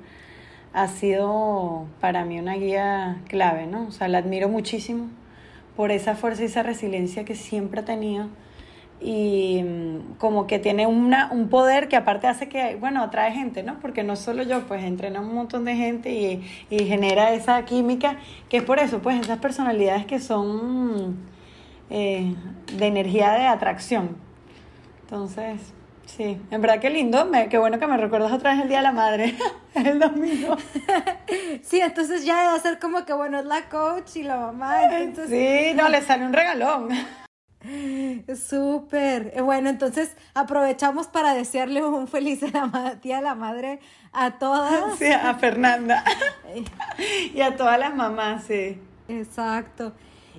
ha 0.73 0.89
sido 0.89 1.87
para 2.01 2.25
mí 2.25 2.41
una 2.41 2.55
guía 2.55 3.23
clave, 3.29 3.69
¿no? 3.69 3.87
O 3.87 3.93
sea, 3.93 4.09
la 4.09 4.19
admiro 4.19 4.49
muchísimo 4.49 5.07
por 5.77 5.93
esa 5.93 6.17
fuerza 6.17 6.43
y 6.43 6.47
esa 6.47 6.65
resiliencia 6.65 7.25
que 7.25 7.37
siempre 7.37 7.79
ha 7.79 7.85
tenido 7.85 8.27
y 9.01 9.63
mm, 9.63 10.17
como 10.19 10.47
que 10.47 10.59
tiene 10.59 10.87
una, 10.87 11.31
un 11.33 11.49
poder 11.49 11.89
que 11.89 11.97
aparte 11.97 12.27
hace 12.27 12.49
que, 12.49 12.77
bueno, 12.77 13.03
atrae 13.03 13.33
gente, 13.33 13.63
¿no? 13.63 13.81
Porque 13.81 14.03
no 14.03 14.17
solo 14.17 14.43
yo, 14.43 14.61
pues 14.67 14.85
entrena 14.85 15.21
un 15.21 15.35
montón 15.35 15.65
de 15.65 15.75
gente 15.75 16.13
y, 16.13 16.43
y 16.69 16.85
genera 16.85 17.33
esa 17.33 17.65
química, 17.65 18.17
que 18.49 18.59
es 18.59 18.63
por 18.63 18.79
eso, 18.79 19.01
pues 19.01 19.21
esas 19.21 19.39
personalidades 19.39 20.05
que 20.05 20.21
son 20.21 21.17
eh, 21.89 22.35
de 22.77 22.87
energía 22.87 23.33
de 23.33 23.47
atracción. 23.47 24.17
Entonces, 25.03 25.61
sí, 26.05 26.41
en 26.51 26.61
verdad 26.61 26.79
que 26.79 26.91
lindo, 26.91 27.25
me, 27.25 27.49
qué 27.49 27.59
bueno 27.59 27.79
que 27.79 27.87
me 27.87 27.97
recuerdas 27.97 28.33
otra 28.33 28.53
vez 28.53 28.63
el 28.63 28.69
Día 28.69 28.79
de 28.79 28.85
la 28.85 28.93
Madre, 28.93 29.35
el 29.75 29.99
domingo. 29.99 30.57
sí, 31.63 31.81
entonces 31.81 32.25
ya 32.25 32.35
va 32.35 32.55
a 32.55 32.61
ser 32.61 32.79
como 32.79 33.05
que, 33.07 33.15
bueno, 33.15 33.41
es 33.41 33.47
la 33.47 33.69
coach 33.71 34.17
y 34.17 34.23
la 34.23 34.37
mamá. 34.37 34.99
Entonces... 34.99 35.31
Sí, 35.31 35.75
no, 35.75 35.89
le 35.89 36.03
sale 36.03 36.27
un 36.27 36.33
regalón. 36.33 36.91
Súper. 38.37 39.33
Eh, 39.35 39.43
bueno, 39.43 39.69
entonces 39.69 40.17
aprovechamos 40.35 41.07
para 41.09 41.35
desearle 41.35 41.85
un 41.85 42.09
feliz 42.09 42.41
día 42.41 43.17
de 43.17 43.23
la 43.23 43.35
madre 43.35 43.81
a 44.13 44.39
todas. 44.39 44.85
Sí, 44.99 45.07
a 45.07 45.35
Fernanda. 45.35 46.05
y 47.35 47.41
a 47.41 47.57
todas 47.57 47.79
las 47.79 47.95
mamás, 47.95 48.45
sí. 48.45 48.79
Exacto. 49.09 49.93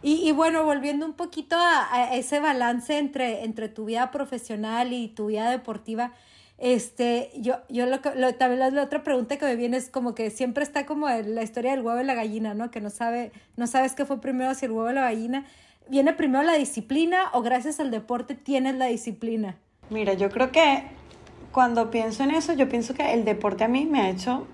Y, 0.04 0.32
bueno, 0.32 0.64
volviendo 0.64 1.06
un 1.06 1.14
poquito 1.14 1.56
a, 1.60 2.16
ese 2.16 2.40
balance 2.40 2.98
entre, 2.98 3.44
entre 3.44 3.70
tu 3.70 3.86
vida 3.86 4.10
profesional 4.10 4.94
y 4.94 5.10
tu 5.10 5.28
vida 5.28 5.52
deportiva, 5.52 6.14
este, 6.58 7.30
yo, 7.38 7.58
yo 7.70 7.86
lo, 7.86 8.00
lo 8.16 8.34
también 8.34 8.74
la, 8.74 8.82
otra 8.82 9.04
pregunta 9.04 9.38
que 9.38 9.46
me 9.46 9.56
viene 9.56 9.78
es 9.78 9.90
como 9.90 10.16
que 10.16 10.32
siempre 10.32 10.64
está 10.64 10.88
como 10.88 11.08
la 11.08 11.44
historia 11.44 11.72
del 11.72 11.82
huevo 11.82 12.02
y 12.02 12.04
la 12.04 12.16
gallina, 12.16 12.56
¿no? 12.56 12.72
Que 12.72 12.82
no 12.82 12.90
sabe, 12.90 13.32
no 13.58 13.68
sabes 13.68 13.94
qué 13.94 14.06
fue 14.06 14.20
primero, 14.22 14.56
si 14.56 14.66
el 14.66 14.72
huevo 14.72 14.90
o 14.90 14.92
la 14.92 15.02
gallina. 15.02 15.46
¿Viene 15.90 16.14
primero 16.14 16.44
la 16.44 16.54
disciplina 16.54 17.30
o 17.34 17.42
gracias 17.42 17.80
al 17.80 17.92
deporte 17.92 18.36
tienes 18.36 18.76
la 18.76 18.86
disciplina? 18.86 19.58
Mira, 19.90 20.14
yo 20.14 20.30
creo 20.30 20.52
que 20.52 20.84
cuando 21.52 21.92
pienso 21.92 22.24
en 22.24 22.32
eso, 22.32 22.54
yo 22.54 22.70
pienso 22.70 22.94
que 22.94 23.14
el 23.14 23.26
deporte 23.26 23.64
a 23.64 23.68
mí 23.68 23.86
me 23.86 24.02
ha 24.02 24.10
hecho 24.10 24.48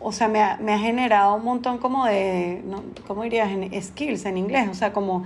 o 0.00 0.12
sea, 0.12 0.28
me 0.28 0.40
ha, 0.40 0.56
me 0.58 0.72
ha 0.72 0.78
generado 0.78 1.34
un 1.34 1.44
montón 1.44 1.78
como 1.78 2.06
de, 2.06 2.62
¿no? 2.64 2.82
¿cómo 3.06 3.24
dirías? 3.24 3.50
Skills 3.82 4.24
en 4.26 4.38
inglés, 4.38 4.68
o 4.70 4.74
sea, 4.74 4.92
como 4.92 5.24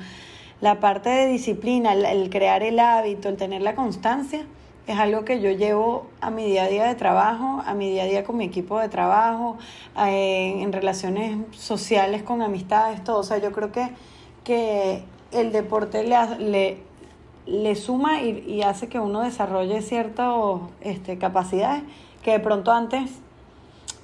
la 0.60 0.80
parte 0.80 1.10
de 1.10 1.26
disciplina, 1.26 1.92
el, 1.92 2.30
crear 2.30 2.62
el 2.62 2.78
hábito, 2.78 3.28
el 3.28 3.36
tener 3.36 3.62
la 3.62 3.74
constancia, 3.74 4.46
es 4.86 4.98
algo 4.98 5.24
que 5.24 5.40
yo 5.40 5.50
llevo 5.50 6.06
a 6.20 6.30
mi 6.30 6.44
día 6.44 6.64
a 6.64 6.68
día 6.68 6.84
de 6.84 6.94
trabajo, 6.94 7.62
a 7.66 7.74
mi 7.74 7.90
día 7.90 8.04
a 8.04 8.06
día 8.06 8.24
con 8.24 8.36
mi 8.36 8.44
equipo 8.44 8.80
de 8.80 8.88
trabajo, 8.88 9.58
eh, 9.98 10.56
en 10.60 10.72
relaciones 10.72 11.36
sociales, 11.52 12.22
con 12.22 12.42
amistades, 12.42 13.04
todo. 13.04 13.18
O 13.18 13.22
sea, 13.22 13.38
yo 13.38 13.52
creo 13.52 13.70
que, 13.70 13.90
que 14.44 15.02
el 15.32 15.52
deporte 15.52 16.04
le, 16.04 16.16
le, 16.38 16.78
le 17.46 17.75
suma 17.75 18.22
y, 18.22 18.44
y, 18.46 18.62
hace 18.62 18.88
que 18.88 18.99
uno 18.99 19.20
desarrolle 19.20 19.82
ciertas 19.82 20.34
este, 20.80 21.18
capacidades 21.18 21.82
que 22.22 22.32
de 22.32 22.40
pronto 22.40 22.72
antes 22.72 23.11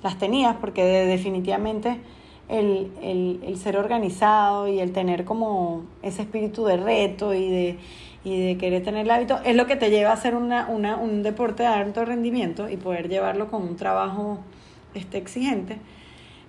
las 0.02 0.18
tenías, 0.18 0.56
porque 0.56 0.82
definitivamente 0.84 2.00
el, 2.48 2.90
el, 3.02 3.58
ser 3.58 3.76
organizado 3.76 4.68
y 4.68 4.80
el 4.80 4.92
tener 4.92 5.24
como 5.24 5.82
ese 6.02 6.22
espíritu 6.22 6.64
de 6.64 6.76
reto 6.76 7.34
y 7.34 7.48
de, 7.48 7.78
y 8.24 8.40
de 8.40 8.56
querer 8.56 8.82
tener 8.82 9.04
el 9.04 9.10
hábito 9.10 9.38
es 9.44 9.54
lo 9.54 9.66
que 9.66 9.76
te 9.76 9.90
lleva 9.90 10.10
a 10.10 10.14
hacer 10.14 10.34
una, 10.34 10.66
una, 10.68 10.96
un 10.96 11.22
deporte 11.22 11.62
de 11.62 11.68
alto 11.68 12.04
rendimiento 12.04 12.68
y 12.68 12.76
poder 12.76 13.08
llevarlo 13.08 13.50
con 13.50 13.62
un 13.62 13.76
trabajo 13.76 14.38
este, 14.94 15.18
exigente. 15.18 15.78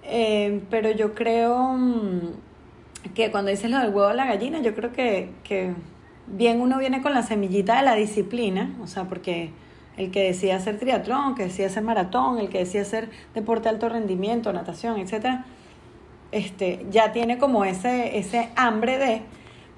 Eh, 0.03 0.61
pero 0.69 0.89
yo 0.91 1.13
creo 1.13 1.73
mm, 1.73 2.19
que 3.15 3.31
cuando 3.31 3.51
dices 3.51 3.69
lo 3.71 3.79
del 3.79 3.89
huevo 3.89 4.07
a 4.07 4.13
la 4.13 4.25
gallina, 4.25 4.59
yo 4.59 4.75
creo 4.75 4.91
que, 4.91 5.31
que 5.43 5.73
bien 6.27 6.61
uno 6.61 6.77
viene 6.77 7.01
con 7.01 7.13
la 7.13 7.23
semillita 7.23 7.77
de 7.77 7.83
la 7.83 7.95
disciplina, 7.95 8.75
o 8.81 8.87
sea, 8.87 9.05
porque 9.05 9.51
el 9.97 10.11
que 10.11 10.23
decía 10.23 10.55
hacer 10.55 10.79
triatlón, 10.79 11.35
que 11.35 11.43
decía 11.43 11.67
hacer 11.67 11.83
maratón, 11.83 12.39
el 12.39 12.49
que 12.49 12.59
decía 12.59 12.81
hacer 12.81 13.09
deporte 13.33 13.63
de 13.63 13.69
alto 13.69 13.89
rendimiento, 13.89 14.53
natación, 14.53 14.99
etcétera, 14.99 15.45
este, 16.31 16.85
ya 16.91 17.11
tiene 17.11 17.37
como 17.37 17.65
ese, 17.65 18.17
ese 18.17 18.49
hambre 18.55 18.97
de, 18.97 19.21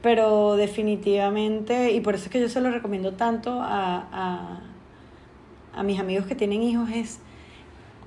pero 0.02 0.56
definitivamente, 0.58 1.92
y 1.92 2.02
por 2.02 2.16
eso 2.16 2.26
es 2.26 2.32
que 2.32 2.40
yo 2.40 2.50
se 2.50 2.62
lo 2.62 2.72
recomiendo 2.72 3.14
tanto 3.14 3.62
a, 3.62 4.08
a, 4.12 4.60
a 5.74 5.84
mis 5.84 6.00
amigos 6.00 6.26
que 6.26 6.36
tienen 6.36 6.62
hijos, 6.62 6.90
es 6.92 7.20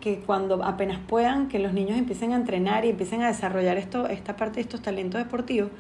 que 0.05 0.19
cuando 0.19 0.63
apenas 0.63 0.99
puedan, 0.99 1.49
que 1.49 1.59
los 1.59 1.73
niños 1.73 1.97
empiecen 1.97 2.35
a 2.35 2.37
entrenar 2.37 2.85
y 2.85 2.91
empiecen 2.91 3.23
a 3.23 3.29
desarrollar 3.29 3.79
esto, 3.79 4.07
esta 4.07 4.37
parte 4.37 4.57
de 4.57 4.61
estos 4.61 4.83
talentos 4.83 5.19
deportivos, 5.19 5.71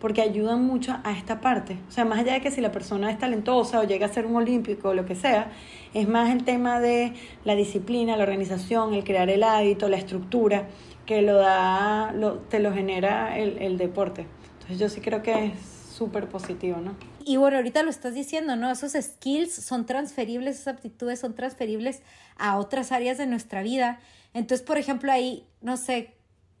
porque 0.00 0.22
ayudan 0.22 0.64
mucho 0.64 0.96
a 1.02 1.10
esta 1.10 1.40
parte. 1.40 1.78
O 1.88 1.90
sea, 1.90 2.04
más 2.04 2.20
allá 2.20 2.34
de 2.34 2.40
que 2.40 2.52
si 2.52 2.60
la 2.60 2.70
persona 2.70 3.10
es 3.10 3.18
talentosa 3.18 3.80
o 3.80 3.82
llega 3.82 4.06
a 4.06 4.08
ser 4.08 4.24
un 4.24 4.36
olímpico 4.36 4.90
o 4.90 4.94
lo 4.94 5.04
que 5.04 5.16
sea, 5.16 5.50
es 5.94 6.08
más 6.08 6.30
el 6.30 6.44
tema 6.44 6.78
de 6.78 7.14
la 7.44 7.56
disciplina, 7.56 8.16
la 8.16 8.22
organización, 8.22 8.94
el 8.94 9.02
crear 9.02 9.28
el 9.30 9.42
hábito, 9.42 9.88
la 9.88 9.96
estructura, 9.96 10.68
que 11.04 11.20
lo 11.20 11.34
da, 11.38 12.12
lo, 12.12 12.34
te 12.34 12.60
lo 12.60 12.72
genera 12.72 13.36
el, 13.36 13.58
el 13.58 13.78
deporte. 13.78 14.26
Entonces 14.52 14.78
yo 14.78 14.88
sí 14.88 15.00
creo 15.00 15.24
que 15.24 15.46
es 15.46 15.81
súper 15.92 16.28
positivo, 16.28 16.78
¿no? 16.78 16.94
Y 17.24 17.36
bueno, 17.36 17.56
ahorita 17.58 17.82
lo 17.82 17.90
estás 17.90 18.14
diciendo, 18.14 18.56
¿no? 18.56 18.70
Esos 18.70 18.92
skills 18.92 19.52
son 19.52 19.86
transferibles, 19.86 20.56
esas 20.56 20.74
aptitudes 20.74 21.20
son 21.20 21.34
transferibles 21.34 22.02
a 22.36 22.58
otras 22.58 22.92
áreas 22.92 23.18
de 23.18 23.26
nuestra 23.26 23.62
vida. 23.62 24.00
Entonces, 24.34 24.66
por 24.66 24.78
ejemplo, 24.78 25.12
ahí, 25.12 25.46
no 25.60 25.76
sé, 25.76 26.14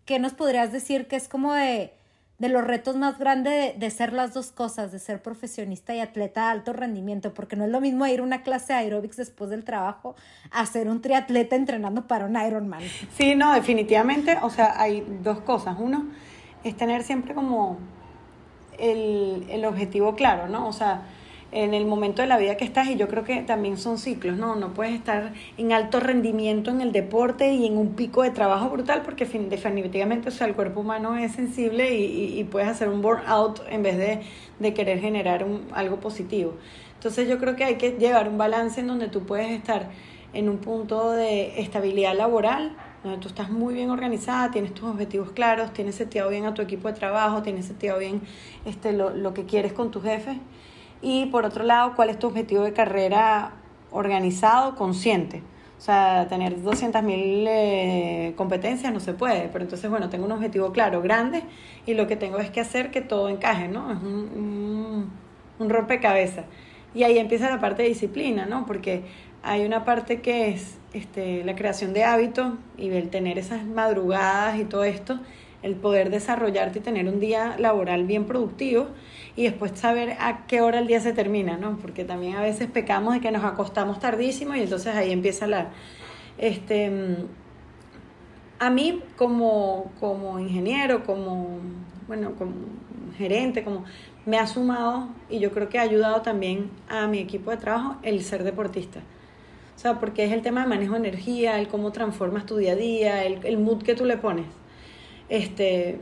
¿qué 0.04 0.18
nos 0.18 0.34
podrías 0.34 0.72
decir 0.72 1.08
que 1.08 1.16
es 1.16 1.28
como 1.28 1.54
de 1.54 1.92
de 2.42 2.48
los 2.48 2.64
retos 2.64 2.96
más 2.96 3.20
grandes 3.20 3.78
de, 3.78 3.90
ser 3.90 4.12
las 4.12 4.34
dos 4.34 4.50
cosas, 4.50 4.90
de 4.90 4.98
ser 4.98 5.22
profesionista 5.22 5.94
y 5.94 6.00
atleta 6.00 6.46
de 6.46 6.50
alto 6.50 6.72
rendimiento, 6.72 7.32
porque 7.34 7.54
no 7.54 7.64
es 7.64 7.70
lo 7.70 7.80
mismo 7.80 8.04
ir 8.08 8.18
a 8.18 8.24
una 8.24 8.42
clase 8.42 8.72
de 8.72 8.80
aeróbics 8.80 9.16
después 9.16 9.48
del 9.48 9.62
trabajo 9.62 10.16
a 10.50 10.66
ser 10.66 10.88
un 10.88 11.00
triatleta 11.00 11.54
entrenando 11.54 12.08
para 12.08 12.26
un 12.26 12.36
Ironman. 12.36 12.82
Sí, 13.16 13.36
no, 13.36 13.54
definitivamente, 13.54 14.38
o 14.42 14.50
sea, 14.50 14.74
hay 14.80 15.06
dos 15.22 15.40
cosas. 15.42 15.76
Uno 15.78 16.06
es 16.64 16.76
tener 16.76 17.04
siempre 17.04 17.32
como 17.32 17.78
el, 18.82 19.44
el 19.48 19.64
objetivo 19.64 20.14
claro, 20.14 20.48
¿no? 20.48 20.68
O 20.68 20.72
sea, 20.72 21.04
en 21.52 21.74
el 21.74 21.84
momento 21.84 22.22
de 22.22 22.28
la 22.28 22.38
vida 22.38 22.56
que 22.56 22.64
estás 22.64 22.88
y 22.88 22.96
yo 22.96 23.08
creo 23.08 23.24
que 23.24 23.42
también 23.42 23.76
son 23.76 23.98
ciclos, 23.98 24.38
¿no? 24.38 24.56
No 24.56 24.72
puedes 24.72 24.94
estar 24.94 25.34
en 25.58 25.72
alto 25.72 26.00
rendimiento 26.00 26.70
en 26.70 26.80
el 26.80 26.92
deporte 26.92 27.52
y 27.52 27.66
en 27.66 27.76
un 27.76 27.94
pico 27.94 28.22
de 28.22 28.30
trabajo 28.30 28.70
brutal 28.70 29.02
porque 29.02 29.26
definitivamente, 29.26 30.30
o 30.30 30.32
sea, 30.32 30.46
el 30.46 30.54
cuerpo 30.54 30.80
humano 30.80 31.16
es 31.16 31.32
sensible 31.32 31.94
y, 31.94 32.38
y, 32.38 32.44
puedes 32.44 32.68
hacer 32.68 32.88
un 32.88 33.02
burnout 33.02 33.62
en 33.68 33.82
vez 33.82 33.98
de, 33.98 34.20
de 34.58 34.74
querer 34.74 35.00
generar 35.00 35.44
un, 35.44 35.66
algo 35.72 36.00
positivo. 36.00 36.54
Entonces 36.94 37.28
yo 37.28 37.38
creo 37.38 37.54
que 37.54 37.64
hay 37.64 37.74
que 37.76 37.92
llevar 37.92 38.28
un 38.28 38.38
balance 38.38 38.80
en 38.80 38.86
donde 38.86 39.08
tú 39.08 39.26
puedes 39.26 39.50
estar 39.50 39.90
en 40.32 40.48
un 40.48 40.56
punto 40.58 41.12
de 41.12 41.60
estabilidad 41.60 42.16
laboral, 42.16 42.76
tú 43.20 43.28
estás 43.28 43.50
muy 43.50 43.74
bien 43.74 43.90
organizada, 43.90 44.50
tienes 44.50 44.74
tus 44.74 44.88
objetivos 44.88 45.32
claros, 45.32 45.72
tienes 45.72 45.96
seteado 45.96 46.30
bien 46.30 46.46
a 46.46 46.54
tu 46.54 46.62
equipo 46.62 46.88
de 46.88 46.94
trabajo, 46.94 47.42
tienes 47.42 47.66
seteado 47.66 47.98
bien 47.98 48.22
este, 48.64 48.92
lo, 48.92 49.10
lo 49.10 49.34
que 49.34 49.44
quieres 49.44 49.72
con 49.72 49.90
tus 49.90 50.02
jefes 50.02 50.36
y 51.02 51.26
por 51.26 51.44
otro 51.44 51.64
lado, 51.64 51.94
¿cuál 51.96 52.10
es 52.10 52.18
tu 52.18 52.28
objetivo 52.28 52.62
de 52.62 52.72
carrera 52.72 53.54
organizado, 53.90 54.76
consciente? 54.76 55.42
O 55.76 55.80
sea, 55.84 56.28
tener 56.28 56.62
200.000 56.62 57.44
eh, 57.48 58.34
competencias 58.36 58.92
no 58.92 59.00
se 59.00 59.12
puede, 59.14 59.48
pero 59.48 59.64
entonces, 59.64 59.90
bueno, 59.90 60.08
tengo 60.08 60.26
un 60.26 60.32
objetivo 60.32 60.70
claro, 60.70 61.02
grande, 61.02 61.42
y 61.86 61.94
lo 61.94 62.06
que 62.06 62.14
tengo 62.14 62.38
es 62.38 62.50
que 62.50 62.60
hacer 62.60 62.92
que 62.92 63.00
todo 63.00 63.28
encaje, 63.28 63.66
¿no? 63.66 63.90
Es 63.90 63.98
un, 64.00 65.10
un, 65.58 65.70
rompecabezas. 65.70 66.44
Y 66.94 67.02
ahí 67.02 67.18
empieza 67.18 67.50
la 67.50 67.58
parte 67.58 67.82
de 67.82 67.88
disciplina, 67.88 68.46
¿no? 68.46 68.64
Porque 68.64 69.02
hay 69.42 69.64
una 69.64 69.84
parte 69.84 70.20
que 70.20 70.50
es 70.50 70.78
este, 70.92 71.44
la 71.44 71.56
creación 71.56 71.92
de 71.92 72.04
hábitos 72.04 72.54
y 72.76 72.90
el 72.90 73.10
tener 73.10 73.38
esas 73.38 73.64
madrugadas 73.64 74.58
y 74.58 74.64
todo 74.64 74.84
esto, 74.84 75.18
el 75.62 75.74
poder 75.74 76.10
desarrollarte 76.10 76.80
y 76.80 76.82
tener 76.82 77.08
un 77.08 77.20
día 77.20 77.56
laboral 77.58 78.04
bien 78.04 78.26
productivo 78.26 78.88
y 79.36 79.44
después 79.44 79.72
saber 79.74 80.16
a 80.20 80.46
qué 80.46 80.60
hora 80.60 80.78
el 80.78 80.86
día 80.86 81.00
se 81.00 81.12
termina, 81.12 81.56
¿no? 81.56 81.78
Porque 81.78 82.04
también 82.04 82.36
a 82.36 82.42
veces 82.42 82.68
pecamos 82.68 83.14
de 83.14 83.20
que 83.20 83.30
nos 83.30 83.44
acostamos 83.44 83.98
tardísimo 84.00 84.54
y 84.54 84.60
entonces 84.60 84.94
ahí 84.94 85.12
empieza 85.12 85.46
la... 85.46 85.70
Este, 86.38 86.90
a 88.58 88.70
mí 88.70 89.02
como, 89.16 89.90
como 89.98 90.38
ingeniero, 90.38 91.04
como, 91.04 91.58
bueno, 92.06 92.34
como 92.36 92.52
gerente, 93.16 93.64
como 93.64 93.84
me 94.24 94.38
ha 94.38 94.46
sumado 94.46 95.08
y 95.28 95.40
yo 95.40 95.50
creo 95.52 95.68
que 95.68 95.78
ha 95.78 95.82
ayudado 95.82 96.22
también 96.22 96.70
a 96.88 97.06
mi 97.06 97.18
equipo 97.18 97.50
de 97.50 97.56
trabajo 97.56 97.96
el 98.02 98.22
ser 98.22 98.44
deportista. 98.44 99.00
O 99.74 99.78
sea, 99.78 99.98
porque 99.98 100.24
es 100.24 100.32
el 100.32 100.42
tema 100.42 100.62
de 100.62 100.68
manejo 100.68 100.92
de 100.92 101.08
energía, 101.08 101.58
el 101.58 101.68
cómo 101.68 101.92
transformas 101.92 102.46
tu 102.46 102.56
día 102.56 102.72
a 102.72 102.76
día, 102.76 103.24
el, 103.24 103.44
el 103.44 103.58
mood 103.58 103.82
que 103.82 103.94
tú 103.94 104.04
le 104.04 104.16
pones. 104.16 104.46
Este, 105.28 105.98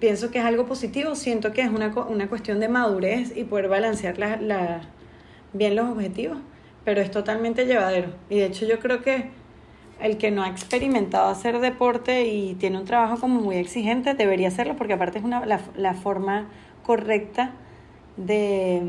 pienso 0.00 0.30
que 0.30 0.38
es 0.38 0.44
algo 0.44 0.66
positivo, 0.66 1.14
siento 1.14 1.52
que 1.52 1.62
es 1.62 1.70
una, 1.70 1.88
una 2.08 2.28
cuestión 2.28 2.60
de 2.60 2.68
madurez 2.68 3.36
y 3.36 3.44
poder 3.44 3.68
balancear 3.68 4.18
la, 4.18 4.82
bien 5.52 5.76
los 5.76 5.88
objetivos, 5.90 6.38
pero 6.84 7.00
es 7.00 7.10
totalmente 7.10 7.66
llevadero. 7.66 8.08
Y 8.28 8.38
de 8.38 8.46
hecho 8.46 8.66
yo 8.66 8.78
creo 8.78 9.02
que 9.02 9.30
el 10.00 10.18
que 10.18 10.30
no 10.30 10.42
ha 10.42 10.48
experimentado 10.48 11.28
hacer 11.28 11.58
deporte 11.60 12.26
y 12.26 12.54
tiene 12.54 12.78
un 12.78 12.84
trabajo 12.84 13.18
como 13.18 13.40
muy 13.40 13.56
exigente 13.56 14.12
debería 14.12 14.48
hacerlo 14.48 14.76
porque 14.76 14.92
aparte 14.92 15.18
es 15.18 15.24
una, 15.24 15.46
la, 15.46 15.60
la 15.74 15.94
forma 15.94 16.48
correcta 16.84 17.52
de 18.18 18.82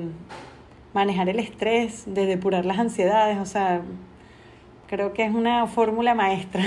manejar 0.98 1.30
el 1.30 1.40
estrés, 1.40 2.04
de 2.06 2.26
depurar 2.26 2.66
las 2.66 2.80
ansiedades, 2.80 3.38
o 3.38 3.46
sea, 3.46 3.82
Creo 4.88 5.14
que 5.14 5.26
es 5.26 5.34
una 5.34 5.68
fórmula 5.68 6.16
maestra 6.16 6.64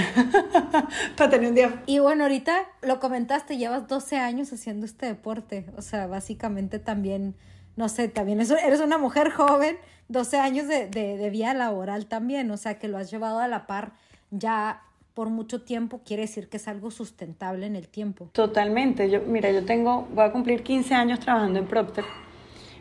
para 1.17 1.31
tener 1.31 1.49
un 1.49 1.55
día. 1.55 1.83
Y 1.87 2.01
bueno, 2.01 2.25
ahorita 2.25 2.67
lo 2.83 3.01
comentaste, 3.01 3.57
llevas 3.57 3.89
12 3.89 4.19
años 4.19 4.53
haciendo 4.53 4.85
este 4.85 5.07
deporte. 5.07 5.65
O 5.79 5.83
sea, 5.83 6.07
básicamente 6.07 6.79
también, 6.79 7.35
no 7.77 7.89
sé, 7.89 8.09
también 8.09 8.41
eres 8.41 8.81
una 8.81 8.99
mujer 8.99 9.31
joven, 9.31 9.79
12 10.09 10.39
años 10.39 10.69
de, 10.69 10.87
de, 10.87 11.17
de 11.17 11.31
vida 11.31 11.55
laboral 11.55 12.07
también. 12.07 12.51
O 12.51 12.59
sea, 12.59 12.79
que 12.79 12.89
lo 12.89 12.99
has 12.99 13.11
llevado 13.11 13.39
a 13.39 13.49
la 13.49 13.67
par 13.67 13.93
ya 14.31 14.83
por 15.15 15.31
mucho 15.31 15.63
tiempo, 15.63 16.03
quiere 16.05 16.23
decir 16.23 16.49
que 16.49 16.59
es 16.59 16.69
algo 16.69 16.91
sustentable 16.91 17.67
en 17.67 17.75
el 17.75 17.89
tiempo. 17.89 18.29
Totalmente. 18.33 19.11
Yo, 19.11 19.23
mira, 19.23 19.51
yo 19.51 19.65
tengo, 19.65 20.07
voy 20.15 20.25
a 20.25 20.33
cumplir 20.33 20.63
15 20.63 20.95
años 20.95 21.21
trabajando 21.21 21.59
en 21.59 21.67
Procter 21.67 22.05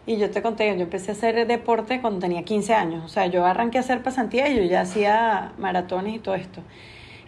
Y 0.09 0.17
yo 0.17 0.31
te 0.31 0.41
conté, 0.41 0.75
yo 0.75 0.81
empecé 0.85 1.11
a 1.11 1.13
hacer 1.13 1.45
deporte 1.45 2.01
cuando 2.01 2.19
tenía 2.19 2.41
15 2.41 2.73
años. 2.73 3.05
O 3.05 3.09
sea, 3.09 3.27
yo 3.27 3.45
arranqué 3.45 3.77
a 3.77 3.81
hacer 3.81 4.01
pasantía 4.01 4.49
y 4.49 4.55
yo 4.55 4.63
ya 4.63 4.81
hacía 4.81 5.53
maratones 5.59 6.15
y 6.15 6.17
todo 6.17 6.33
esto. 6.33 6.61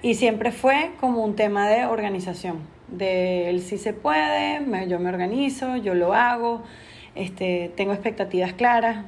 Y 0.01 0.15
siempre 0.15 0.51
fue 0.51 0.89
como 0.99 1.23
un 1.23 1.35
tema 1.35 1.69
de 1.69 1.85
organización, 1.85 2.61
de 2.87 3.51
él 3.51 3.61
sí 3.61 3.77
se 3.77 3.93
puede, 3.93 4.65
yo 4.87 4.97
me 4.97 5.09
organizo, 5.09 5.77
yo 5.77 5.93
lo 5.93 6.15
hago, 6.15 6.63
este, 7.13 7.71
tengo 7.77 7.93
expectativas 7.93 8.53
claras. 8.53 9.05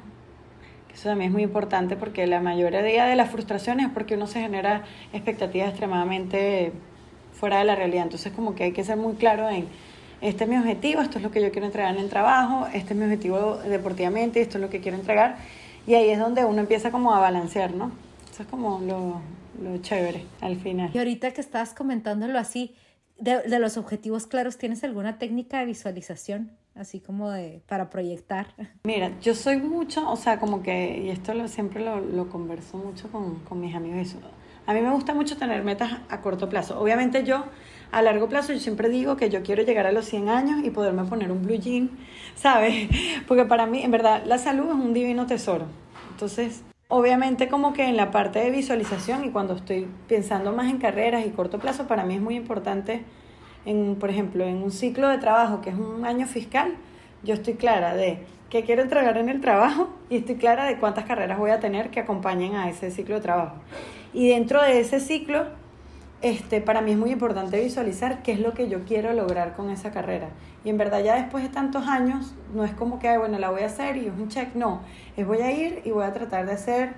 Eso 0.93 1.09
también 1.09 1.29
es 1.29 1.33
muy 1.33 1.41
importante 1.41 1.95
porque 1.95 2.27
la 2.27 2.41
mayoría 2.41 3.05
de 3.05 3.15
las 3.15 3.31
frustraciones 3.31 3.87
es 3.87 3.91
porque 3.91 4.13
uno 4.13 4.27
se 4.27 4.39
genera 4.39 4.83
expectativas 5.13 5.69
extremadamente 5.69 6.73
fuera 7.31 7.57
de 7.57 7.65
la 7.65 7.75
realidad. 7.75 8.03
Entonces 8.03 8.31
como 8.33 8.53
que 8.53 8.65
hay 8.65 8.71
que 8.71 8.83
ser 8.83 8.97
muy 8.97 9.15
claro 9.15 9.49
en, 9.49 9.65
este 10.23 10.45
es 10.45 10.49
mi 10.49 10.57
objetivo, 10.57 11.01
esto 11.01 11.17
es 11.17 11.23
lo 11.23 11.31
que 11.31 11.41
yo 11.41 11.51
quiero 11.51 11.65
entregar 11.67 11.93
en 11.93 12.01
el 12.01 12.09
trabajo, 12.09 12.65
este 12.73 12.93
es 12.93 12.99
mi 12.99 13.03
objetivo 13.03 13.57
deportivamente, 13.57 14.41
esto 14.41 14.57
es 14.57 14.61
lo 14.61 14.69
que 14.69 14.79
quiero 14.79 14.97
entregar. 14.97 15.35
Y 15.85 15.95
ahí 15.95 16.09
es 16.09 16.19
donde 16.19 16.45
uno 16.45 16.61
empieza 16.61 16.91
como 16.91 17.13
a 17.13 17.19
balancear, 17.19 17.75
¿no? 17.75 17.91
Eso 18.31 18.43
es 18.43 18.49
como 18.49 18.79
lo, 18.79 19.21
lo 19.61 19.77
chévere 19.79 20.23
al 20.39 20.55
final. 20.55 20.91
Y 20.93 20.97
ahorita 20.97 21.31
que 21.31 21.41
estás 21.41 21.73
comentándolo 21.73 22.39
así, 22.39 22.73
de, 23.19 23.41
de, 23.41 23.59
los 23.59 23.75
objetivos 23.75 24.25
claros, 24.25 24.57
¿tienes 24.57 24.83
alguna 24.85 25.17
técnica 25.19 25.59
de 25.59 25.65
visualización? 25.65 26.51
Así 26.73 27.01
como 27.01 27.29
de 27.29 27.61
para 27.67 27.89
proyectar. 27.89 28.47
Mira, 28.85 29.11
yo 29.19 29.35
soy 29.35 29.57
mucho, 29.57 30.09
o 30.09 30.15
sea, 30.15 30.39
como 30.39 30.63
que, 30.63 31.03
y 31.03 31.09
esto 31.09 31.33
lo, 31.33 31.47
siempre 31.49 31.83
lo, 31.83 31.99
lo 31.99 32.29
converso 32.29 32.77
mucho 32.77 33.11
con, 33.11 33.39
con 33.39 33.59
mis 33.59 33.75
amigos, 33.75 34.07
eso. 34.07 34.17
A 34.65 34.73
mí 34.73 34.81
me 34.81 34.89
gusta 34.91 35.13
mucho 35.13 35.35
tener 35.35 35.63
metas 35.63 35.91
a 36.09 36.21
corto 36.21 36.47
plazo. 36.47 36.79
Obviamente 36.79 37.25
yo 37.25 37.43
a 37.93 38.01
largo 38.01 38.27
plazo 38.27 38.53
yo 38.53 38.59
siempre 38.59 38.89
digo 38.89 39.15
que 39.17 39.29
yo 39.29 39.43
quiero 39.43 39.61
llegar 39.61 39.85
a 39.85 39.91
los 39.91 40.05
100 40.05 40.27
años 40.27 40.61
y 40.63 40.71
poderme 40.71 41.03
poner 41.03 41.31
un 41.31 41.43
blue 41.43 41.59
jean, 41.59 41.91
¿sabes? 42.35 42.89
Porque 43.27 43.45
para 43.45 43.67
mí, 43.67 43.83
en 43.83 43.91
verdad, 43.91 44.23
la 44.25 44.39
salud 44.39 44.67
es 44.67 44.73
un 44.73 44.93
divino 44.93 45.27
tesoro. 45.27 45.65
Entonces, 46.09 46.63
obviamente 46.87 47.47
como 47.47 47.73
que 47.73 47.85
en 47.85 47.95
la 47.95 48.09
parte 48.09 48.39
de 48.39 48.49
visualización 48.49 49.25
y 49.25 49.29
cuando 49.29 49.53
estoy 49.53 49.87
pensando 50.07 50.51
más 50.53 50.71
en 50.71 50.79
carreras 50.79 51.23
y 51.25 51.29
corto 51.29 51.59
plazo, 51.59 51.87
para 51.87 52.03
mí 52.03 52.15
es 52.15 52.21
muy 52.21 52.35
importante, 52.35 53.03
en, 53.65 53.95
por 53.95 54.09
ejemplo, 54.09 54.43
en 54.43 54.63
un 54.63 54.71
ciclo 54.71 55.07
de 55.07 55.19
trabajo 55.19 55.61
que 55.61 55.69
es 55.69 55.75
un 55.75 56.03
año 56.05 56.25
fiscal, 56.25 56.73
yo 57.23 57.35
estoy 57.35 57.53
clara 57.53 57.93
de 57.93 58.25
qué 58.49 58.63
quiero 58.63 58.81
entregar 58.81 59.17
en 59.17 59.29
el 59.29 59.39
trabajo 59.39 59.89
y 60.09 60.17
estoy 60.17 60.35
clara 60.35 60.65
de 60.65 60.77
cuántas 60.79 61.05
carreras 61.05 61.37
voy 61.37 61.51
a 61.51 61.59
tener 61.59 61.91
que 61.91 61.99
acompañen 61.99 62.55
a 62.55 62.69
ese 62.69 62.89
ciclo 62.89 63.15
de 63.15 63.21
trabajo. 63.21 63.57
Y 64.15 64.29
dentro 64.29 64.63
de 64.63 64.79
ese 64.79 64.99
ciclo, 64.99 65.45
este, 66.23 66.61
para 66.61 66.79
mí 66.79 66.91
es 66.91 66.97
muy 66.97 67.11
importante 67.11 67.61
visualizar 67.61 68.23
qué 68.23 68.31
es 68.31 68.39
lo 68.39 68.53
que 68.53 68.69
yo 68.69 68.85
quiero 68.85 69.11
lograr 69.11 69.55
con 69.55 69.69
esa 69.69 69.91
carrera. 69.91 70.29
Y 70.63 70.69
en 70.69 70.77
verdad 70.77 71.03
ya 71.03 71.15
después 71.15 71.43
de 71.43 71.49
tantos 71.49 71.85
años, 71.85 72.33
no 72.55 72.63
es 72.63 72.71
como 72.71 72.97
que, 72.97 73.17
bueno, 73.17 73.37
la 73.39 73.49
voy 73.49 73.63
a 73.63 73.65
hacer 73.65 73.97
y 73.97 74.07
es 74.07 74.13
un 74.17 74.29
check, 74.29 74.55
no, 74.55 74.81
es 75.17 75.27
voy 75.27 75.39
a 75.39 75.51
ir 75.51 75.81
y 75.83 75.91
voy 75.91 76.05
a 76.05 76.13
tratar 76.13 76.45
de 76.45 76.53
hacer 76.53 76.93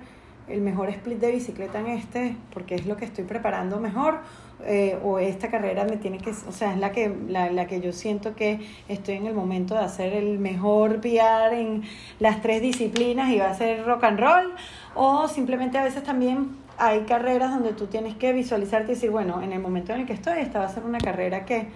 el 0.46 0.60
mejor 0.60 0.90
split 0.90 1.18
de 1.18 1.32
bicicleta 1.32 1.80
en 1.80 1.88
este, 1.88 2.36
porque 2.54 2.76
es 2.76 2.86
lo 2.86 2.96
que 2.96 3.04
estoy 3.04 3.24
preparando 3.24 3.80
mejor, 3.80 4.20
eh, 4.64 4.96
o 5.02 5.18
esta 5.18 5.50
carrera 5.50 5.84
me 5.84 5.96
tiene 5.96 6.18
que, 6.18 6.30
o 6.30 6.52
sea, 6.52 6.72
es 6.72 6.78
la 6.78 6.92
que, 6.92 7.12
la, 7.28 7.50
la, 7.50 7.66
que 7.66 7.80
yo 7.80 7.92
siento 7.92 8.36
que 8.36 8.60
estoy 8.88 9.16
en 9.16 9.26
el 9.26 9.34
momento 9.34 9.74
de 9.74 9.80
hacer 9.80 10.12
el 10.12 10.38
mejor 10.38 11.00
PR 11.00 11.52
en 11.52 11.82
las 12.20 12.42
tres 12.42 12.62
disciplinas 12.62 13.30
y 13.30 13.40
va 13.40 13.50
a 13.50 13.54
ser 13.54 13.84
rock 13.84 14.04
and 14.04 14.20
roll, 14.20 14.54
o 14.94 15.26
simplemente 15.26 15.78
a 15.78 15.82
veces 15.82 16.04
también 16.04 16.64
hay 16.78 17.00
carreras 17.00 17.50
donde 17.50 17.72
tú 17.72 17.86
tienes 17.86 18.14
que 18.16 18.32
visualizarte 18.32 18.92
y 18.92 18.94
decir, 18.94 19.10
bueno, 19.10 19.42
en 19.42 19.52
el 19.52 19.60
momento 19.60 19.92
en 19.92 20.00
el 20.00 20.06
que 20.06 20.12
estoy, 20.12 20.40
esta 20.40 20.58
va 20.58 20.66
a 20.66 20.68
ser 20.68 20.84
una 20.84 20.98
carrera 20.98 21.44
que 21.44 21.68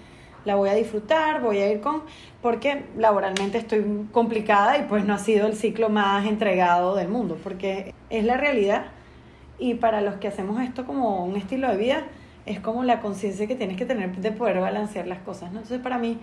la 0.45 0.55
voy 0.55 0.69
a 0.71 0.75
disfrutar, 0.75 1.43
voy 1.43 1.59
a 1.59 1.71
ir 1.71 1.81
con, 1.81 2.03
porque 2.43 2.85
laboralmente 2.97 3.59
estoy 3.59 4.07
complicada 4.13 4.79
y 4.79 4.83
pues 4.83 5.05
no 5.05 5.15
ha 5.15 5.19
sido 5.19 5.47
el 5.47 5.55
ciclo 5.55 5.89
más 5.89 6.27
entregado 6.27 6.95
del 6.95 7.09
mundo, 7.09 7.39
porque 7.43 7.95
es 8.09 8.25
la 8.25 8.37
realidad 8.37 8.87
y 9.59 9.75
para 9.75 10.01
los 10.01 10.17
que 10.17 10.29
hacemos 10.29 10.61
esto 10.63 10.87
como 10.87 11.25
un 11.25 11.37
estilo 11.37 11.69
de 11.69 11.77
vida, 11.77 12.05
es 12.47 12.61
como 12.61 12.83
la 12.85 13.01
conciencia 13.01 13.47
que 13.47 13.55
tienes 13.55 13.77
que 13.77 13.85
tener 13.85 14.17
de 14.17 14.33
poder 14.33 14.61
balancear 14.61 15.07
las 15.07 15.19
cosas, 15.21 15.53
¿no? 15.53 15.59
Entonces 15.59 15.81
para 15.81 15.99
mí 15.99 16.19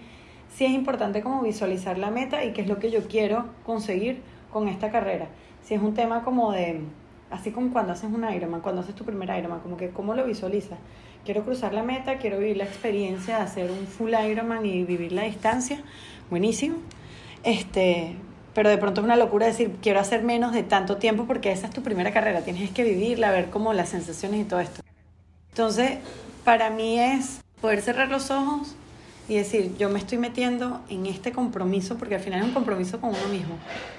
sí 0.50 0.66
es 0.66 0.72
importante 0.72 1.22
como 1.22 1.44
visualizar 1.44 1.98
la 2.00 2.10
meta 2.10 2.44
y 2.44 2.54
qué 2.54 2.62
es 2.62 2.68
lo 2.68 2.80
que 2.80 2.90
yo 2.90 3.08
quiero 3.08 3.46
conseguir 3.66 4.22
con 4.52 4.68
esta 4.68 4.90
carrera. 4.90 5.28
Si 5.62 5.76
es 5.76 5.82
un 5.82 5.94
tema 5.94 6.24
como 6.24 6.52
de 6.52 6.82
Así 7.30 7.52
como 7.52 7.74
cuando 7.74 7.94
haces 7.94 8.10
un 8.12 8.30
Ironman, 8.30 8.62
cuando 8.62 8.82
haces 8.82 8.96
tu 8.96 9.04
primer 9.04 9.30
Ironman, 9.38 9.60
como 9.60 9.78
que 9.78 9.90
cómo 9.90 10.14
lo 10.14 10.26
visualizas. 10.26 10.80
Quiero 11.26 11.44
cruzar 11.44 11.74
la 11.74 11.84
meta, 11.84 12.18
quiero 12.18 12.40
vivir 12.40 12.58
la 12.58 12.64
experiencia 12.64 13.38
de 13.38 13.44
hacer 13.44 13.70
un 13.70 13.86
full 13.86 14.14
Ironman 14.14 14.66
y 14.66 14.84
vivir 14.84 15.12
la 15.12 15.24
distancia. 15.24 15.82
Buenísimo. 16.30 16.78
Este, 17.44 18.16
pero 18.54 18.70
de 18.70 18.78
pronto 18.78 19.02
es 19.02 19.06
una 19.06 19.18
locura 19.18 19.46
decir, 19.46 19.76
quiero 19.82 20.00
hacer 20.00 20.24
menos 20.24 20.54
de 20.54 20.64
tanto 20.64 20.98
tiempo 20.98 21.26
porque 21.26 21.52
esa 21.52 21.68
es 21.68 21.74
tu 21.74 21.84
primera 21.84 22.12
carrera, 22.12 22.42
tienes 22.42 22.72
que 22.72 22.84
vivirla, 22.84 23.32
ver 23.32 23.50
cómo 23.50 23.72
las 23.74 23.90
sensaciones 23.90 24.42
y 24.42 24.44
todo 24.46 24.62
esto. 24.62 24.82
Entonces, 25.50 26.00
para 26.44 26.70
mí 26.70 27.00
es 27.00 27.42
poder 27.62 27.82
cerrar 27.82 28.10
los 28.10 28.32
ojos, 28.32 28.76
y 29.30 29.36
decir, 29.36 29.76
yo 29.78 29.90
me 29.90 30.00
estoy 30.00 30.18
metiendo 30.18 30.82
en 30.90 31.06
este 31.06 31.32
compromiso, 31.32 31.98
porque 31.98 32.16
al 32.16 32.22
final 32.22 32.40
es 32.40 32.46
un 32.46 32.54
compromiso 32.54 33.02
con 33.02 33.10
uno 33.10 33.28
mismo. 33.30 33.56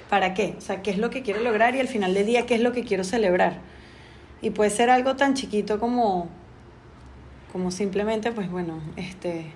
¿Para 0.09 0.33
qué? 0.33 0.55
O 0.57 0.61
sea, 0.61 0.81
¿qué 0.81 0.91
es 0.91 0.97
lo 0.97 1.09
que 1.09 1.21
quiero 1.21 1.41
lograr 1.41 1.75
y 1.75 1.79
al 1.79 1.87
final 1.87 2.13
del 2.13 2.25
día 2.25 2.45
qué 2.45 2.55
es 2.55 2.61
lo 2.61 2.71
que 2.71 2.83
quiero 2.83 3.03
celebrar? 3.03 3.59
Y 4.41 4.49
puede 4.49 4.71
ser 4.71 4.89
algo 4.89 5.15
tan 5.15 5.35
chiquito 5.35 5.79
como, 5.79 6.27
como 7.51 7.69
simplemente, 7.69 8.31
pues 8.31 8.49
bueno, 8.49 8.81
este, 8.95 9.53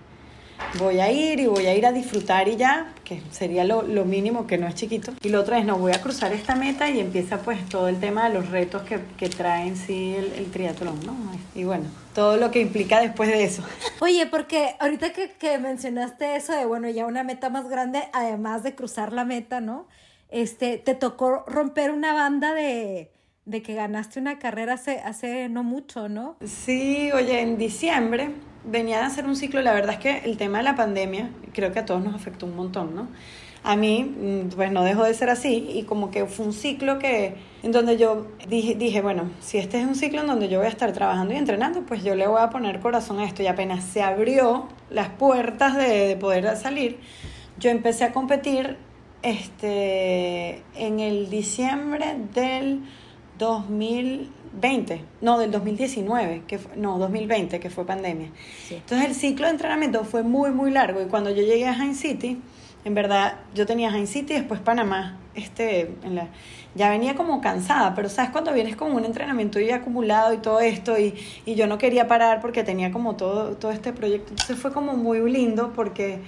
voy 0.80 1.00
a 1.00 1.12
ir 1.12 1.40
y 1.40 1.48
voy 1.48 1.66
a 1.66 1.76
ir 1.76 1.86
a 1.86 1.92
disfrutar 1.92 2.48
y 2.48 2.56
ya, 2.56 2.94
que 3.04 3.22
sería 3.32 3.64
lo, 3.64 3.84
lo, 3.84 4.06
mínimo, 4.06 4.48
que 4.48 4.58
no 4.58 4.68
es 4.68 4.76
chiquito. 4.76 5.14
Y 5.22 5.30
lo 5.30 5.42
otro 5.42 5.56
es, 5.56 5.66
no, 5.66 5.78
voy 5.78 5.92
a 5.92 6.02
cruzar 6.02 6.34
esta 6.34 6.56
meta 6.56 6.90
y 6.90 7.00
empieza 7.00 7.40
pues 7.40 7.68
todo 7.70 7.88
el 7.88 8.00
tema 8.00 8.28
de 8.28 8.36
los 8.36 8.50
retos 8.50 8.84
que, 8.84 9.00
que 9.18 9.30
trae 9.30 9.68
en 9.68 9.78
sí 9.78 10.16
el, 10.16 10.32
el, 10.34 10.52
triatlón, 10.52 11.00
¿no? 11.06 11.16
Y 11.56 11.64
bueno, 11.64 11.86
todo 12.14 12.38
lo 12.38 12.52
que 12.52 12.60
implica 12.60 13.02
después 13.02 13.30
de 13.30 13.44
eso. 13.44 13.64
Oye, 14.00 14.26
porque 14.28 14.76
ahorita 14.80 15.14
que, 15.14 15.32
que 15.32 15.58
mencionaste 15.58 16.36
eso 16.36 16.54
de, 16.54 16.66
bueno, 16.66 16.90
ya 16.90 17.06
una 17.06 17.24
meta 17.24 17.50
más 17.50 17.70
grande, 17.70 18.04
además 18.14 18.64
de 18.64 18.76
cruzar 18.76 19.14
la 19.14 19.26
meta, 19.26 19.62
¿no? 19.62 19.88
Este, 20.30 20.78
te 20.78 20.96
tocó 20.96 21.44
romper 21.48 21.92
una 21.92 22.14
banda 22.14 22.54
de, 22.54 23.12
de 23.46 23.62
que 23.62 23.74
ganaste 23.74 24.20
una 24.20 24.40
carrera 24.40 24.74
hace, 24.74 25.00
hace 25.00 25.50
no 25.50 25.64
mucho, 25.64 26.10
¿no? 26.10 26.38
Sí, 26.44 27.12
oye, 27.14 27.42
en 27.42 27.58
diciembre 27.58 28.32
venía 28.66 29.00
de 29.00 29.06
hacer 29.06 29.26
un 29.26 29.36
ciclo, 29.36 29.62
la 29.62 29.74
verdad 29.74 29.96
es 29.96 30.00
que 30.00 30.18
el 30.30 30.38
tema 30.38 30.60
de 30.60 30.64
la 30.64 30.76
pandemia 30.76 31.30
creo 31.54 31.74
que 31.74 31.80
a 31.80 31.86
todos 31.86 32.04
nos 32.04 32.16
afectó 32.16 32.46
un 32.46 32.56
montón, 32.56 32.96
¿no? 32.96 33.08
A 33.66 33.76
mí, 33.78 34.04
mm, 34.04 34.56
pues 34.56 34.72
no 34.72 34.84
dejó 34.84 35.04
de 35.04 35.14
ser 35.14 35.30
así 35.30 35.70
y 35.74 35.84
como 35.84 36.12
que 36.12 36.26
fue 36.26 36.46
un 36.46 36.54
ciclo 36.54 37.00
que, 37.00 37.36
en 37.64 37.72
donde 37.72 37.98
yo 37.98 38.28
dije, 38.48 38.76
dije, 38.76 39.02
bueno, 39.02 39.32
si 39.40 39.58
este 39.58 39.80
es 39.80 39.86
un 39.86 39.96
ciclo 39.96 40.22
en 40.22 40.28
donde 40.28 40.50
yo 40.50 40.60
voy 40.60 40.68
a 40.68 40.70
estar 40.70 40.92
trabajando 40.92 41.34
y 41.34 41.38
entrenando, 41.38 41.86
pues 41.86 42.04
yo 42.04 42.16
le 42.16 42.28
voy 42.28 42.42
a 42.42 42.50
poner 42.50 42.80
corazón 42.80 43.20
a 43.20 43.26
esto 43.26 43.42
y 43.42 43.48
apenas 43.48 43.84
se 43.84 44.02
abrió 44.02 44.68
las 44.90 45.10
puertas 45.10 45.76
de, 45.78 46.08
de 46.08 46.16
poder 46.18 46.56
salir, 46.58 47.00
yo 47.60 47.70
empecé 47.70 48.04
a 48.06 48.12
competir 48.12 48.78
este, 49.22 50.64
en 50.76 51.00
el 51.00 51.30
diciembre 51.30 52.18
del 52.34 52.84
2020, 53.38 55.04
no, 55.22 55.40
del 55.40 55.52
2019, 55.52 56.44
que 56.48 56.60
no, 56.76 56.98
2020, 56.98 57.60
que 57.60 57.70
fue 57.70 57.86
pandemia. 57.86 58.30
Entonces 58.70 59.08
el 59.08 59.16
ciclo 59.16 59.48
de 59.48 59.54
entrenamiento 59.54 60.04
fue 60.04 60.24
muy, 60.24 60.52
muy 60.52 60.72
largo 60.72 61.02
y 61.02 61.06
cuando 61.06 61.30
yo 61.30 61.44
llegué 61.44 61.68
a 61.68 61.74
Hain 61.74 61.96
City, 61.96 62.40
en 62.86 62.94
verdad 62.94 63.40
yo 63.56 63.66
tenía 63.66 63.92
Hain 63.92 64.08
City 64.08 64.34
y 64.34 64.38
después 64.38 64.60
Panamá, 64.60 65.18
este, 65.36 65.96
en 66.04 66.16
la, 66.16 66.28
ya 66.76 66.90
venía 66.90 67.16
como 67.16 67.42
cansada, 67.42 67.96
pero 67.96 68.10
sabes 68.10 68.32
cuando 68.32 68.54
vienes 68.54 68.76
con 68.76 68.92
un 68.92 69.06
entrenamiento 69.06 69.60
ya 69.60 69.78
acumulado 69.78 70.34
y 70.34 70.38
todo 70.38 70.60
esto 70.60 71.00
y, 71.00 71.16
y 71.46 71.56
yo 71.56 71.68
no 71.68 71.78
quería 71.78 72.08
parar 72.08 72.42
porque 72.42 72.64
tenía 72.64 72.92
como 72.92 73.16
todo, 73.16 73.56
todo 73.56 73.72
este 73.72 73.94
proyecto, 73.94 74.30
entonces 74.32 74.58
fue 74.58 74.72
como 74.72 74.96
muy 74.96 75.20
lindo 75.32 75.72
porque 75.74 76.20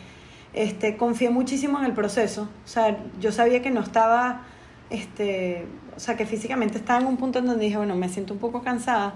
este, 0.54 0.98
confié 0.98 1.30
muchísimo 1.30 1.80
en 1.80 1.86
el 1.86 1.94
proceso, 1.94 2.44
o 2.63 2.68
sea, 2.68 2.98
yo 3.20 3.32
sabía 3.32 3.62
que 3.62 3.72
no 3.72 3.82
estaba 3.82 4.44
este, 4.89 5.65
o 5.95 6.00
sea, 6.00 6.15
que 6.15 6.26
físicamente 6.26 6.78
estaba 6.78 7.00
en 7.00 7.08
un 7.08 7.17
punto 7.17 7.39
en 7.39 7.45
donde 7.48 7.65
dije, 7.65 7.78
bueno, 7.78 7.95
me 7.95 8.10
siento 8.10 8.34
un 8.34 8.39
poco 8.39 8.62
cansada, 8.62 9.15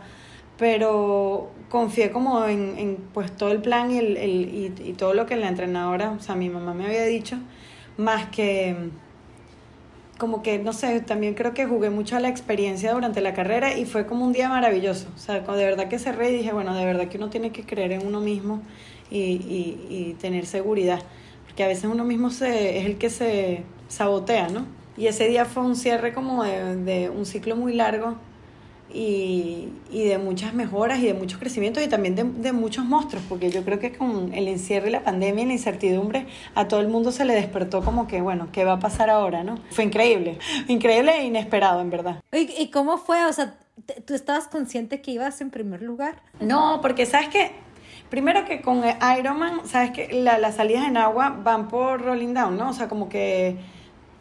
pero 0.58 1.52
confié 1.70 2.12
como 2.12 2.46
en, 2.46 2.78
en 2.78 2.98
pues 3.14 3.32
todo 3.36 3.52
el 3.52 3.62
plan 3.62 3.92
y, 3.92 3.98
el, 3.98 4.18
el, 4.18 4.74
y, 4.84 4.94
todo 4.94 5.14
lo 5.14 5.26
que 5.26 5.36
la 5.36 5.48
entrenadora, 5.48 6.12
o 6.12 6.20
sea, 6.20 6.36
mi 6.36 6.50
mamá 6.50 6.74
me 6.74 6.86
había 6.86 7.06
dicho, 7.06 7.38
más 7.98 8.28
que 8.30 8.76
como 10.18 10.44
que, 10.44 10.60
no 10.60 10.74
sé, 10.74 11.00
también 11.00 11.34
creo 11.34 11.54
que 11.54 11.66
jugué 11.66 11.90
mucho 11.90 12.18
a 12.18 12.20
la 12.20 12.28
experiencia 12.28 12.94
durante 12.94 13.22
la 13.22 13.34
carrera 13.34 13.78
y 13.78 13.86
fue 13.86 14.06
como 14.06 14.26
un 14.26 14.34
día 14.34 14.50
maravilloso. 14.50 15.08
O 15.16 15.18
sea, 15.18 15.40
de 15.40 15.66
verdad 15.66 15.88
que 15.88 15.98
cerré 15.98 16.32
y 16.32 16.38
dije, 16.40 16.52
bueno, 16.52 16.76
de 16.76 16.84
verdad 16.84 17.08
que 17.08 17.18
uno 17.18 17.30
tiene 17.30 17.52
que 17.52 17.64
creer 17.64 17.94
en 17.94 18.06
uno 18.06 18.20
mismo 18.20 18.62
y, 19.10 19.18
y, 19.18 19.88
y 19.90 20.14
tener 20.20 20.46
seguridad. 20.46 21.02
Porque 21.46 21.64
a 21.64 21.68
veces 21.68 21.86
uno 21.86 22.04
mismo 22.04 22.32
se, 22.32 22.80
es 22.80 22.86
el 22.86 22.98
que 22.98 23.10
se 23.10 23.64
sabotea, 23.88 24.50
¿no? 24.50 24.66
Y 25.00 25.08
ese 25.08 25.30
día 25.30 25.46
fue 25.46 25.64
un 25.64 25.78
cierre 25.78 26.14
como 26.14 26.44
de, 26.44 26.76
de 26.76 27.10
un 27.10 27.26
ciclo 27.26 27.56
muy 27.56 27.74
largo 27.74 28.18
y, 28.94 29.70
y, 29.92 30.04
de 30.04 30.18
muchas 30.18 30.54
mejoras 30.54 31.00
y 31.00 31.06
de 31.06 31.14
muchos 31.14 31.40
crecimientos 31.40 31.82
y 31.82 31.88
también 31.88 32.16
de, 32.16 32.26
de, 32.26 32.52
muchos 32.52 32.84
monstruos, 32.84 33.24
porque 33.30 33.50
yo 33.50 33.64
creo 33.64 33.80
que 33.80 33.94
con 33.94 34.34
el 34.34 34.50
encierro 34.50 34.88
y 34.88 34.92
la 34.92 35.04
pandemia 35.04 35.46
y 35.46 35.48
la 35.48 35.54
incertidumbre 35.54 36.26
a 36.54 36.68
todo 36.68 36.82
el 36.82 36.90
mundo 36.90 37.14
se 37.14 37.24
le 37.24 37.34
despertó 37.34 37.82
como 37.82 38.08
que, 38.08 38.20
bueno, 38.20 38.50
¿qué 38.52 38.66
va 38.66 38.74
a 38.74 38.80
pasar 38.80 39.10
ahora, 39.10 39.44
no? 39.46 39.58
Fue 39.72 39.86
increíble, 39.86 40.38
increíble 40.68 41.14
e 41.18 41.26
inesperado, 41.26 41.80
en 41.80 41.92
verdad. 41.92 42.22
¿Y, 42.34 42.62
y 42.62 42.70
cómo 42.70 42.98
fue? 42.98 43.26
O 43.26 43.32
sea, 43.32 43.56
¿tú 44.06 44.14
estabas 44.16 44.48
consciente 44.48 45.02
que 45.02 45.12
ibas 45.12 45.40
en 45.40 45.50
primer 45.50 45.82
lugar? 45.82 46.16
No, 46.42 46.80
porque 46.82 47.06
sabes 47.06 47.30
que, 47.30 47.52
primero 48.10 48.44
que 48.44 48.60
con 48.60 48.84
Ironman, 49.18 49.66
sabes 49.66 49.92
que 49.92 50.12
la, 50.12 50.38
las 50.40 50.56
salidas 50.56 50.86
en 50.90 50.98
agua 50.98 51.40
van 51.42 51.70
por 51.70 52.02
rolling 52.02 52.34
down, 52.34 52.58
¿no? 52.58 52.72
O 52.72 52.74
sea, 52.74 52.90
como 52.90 53.08
que 53.08 53.56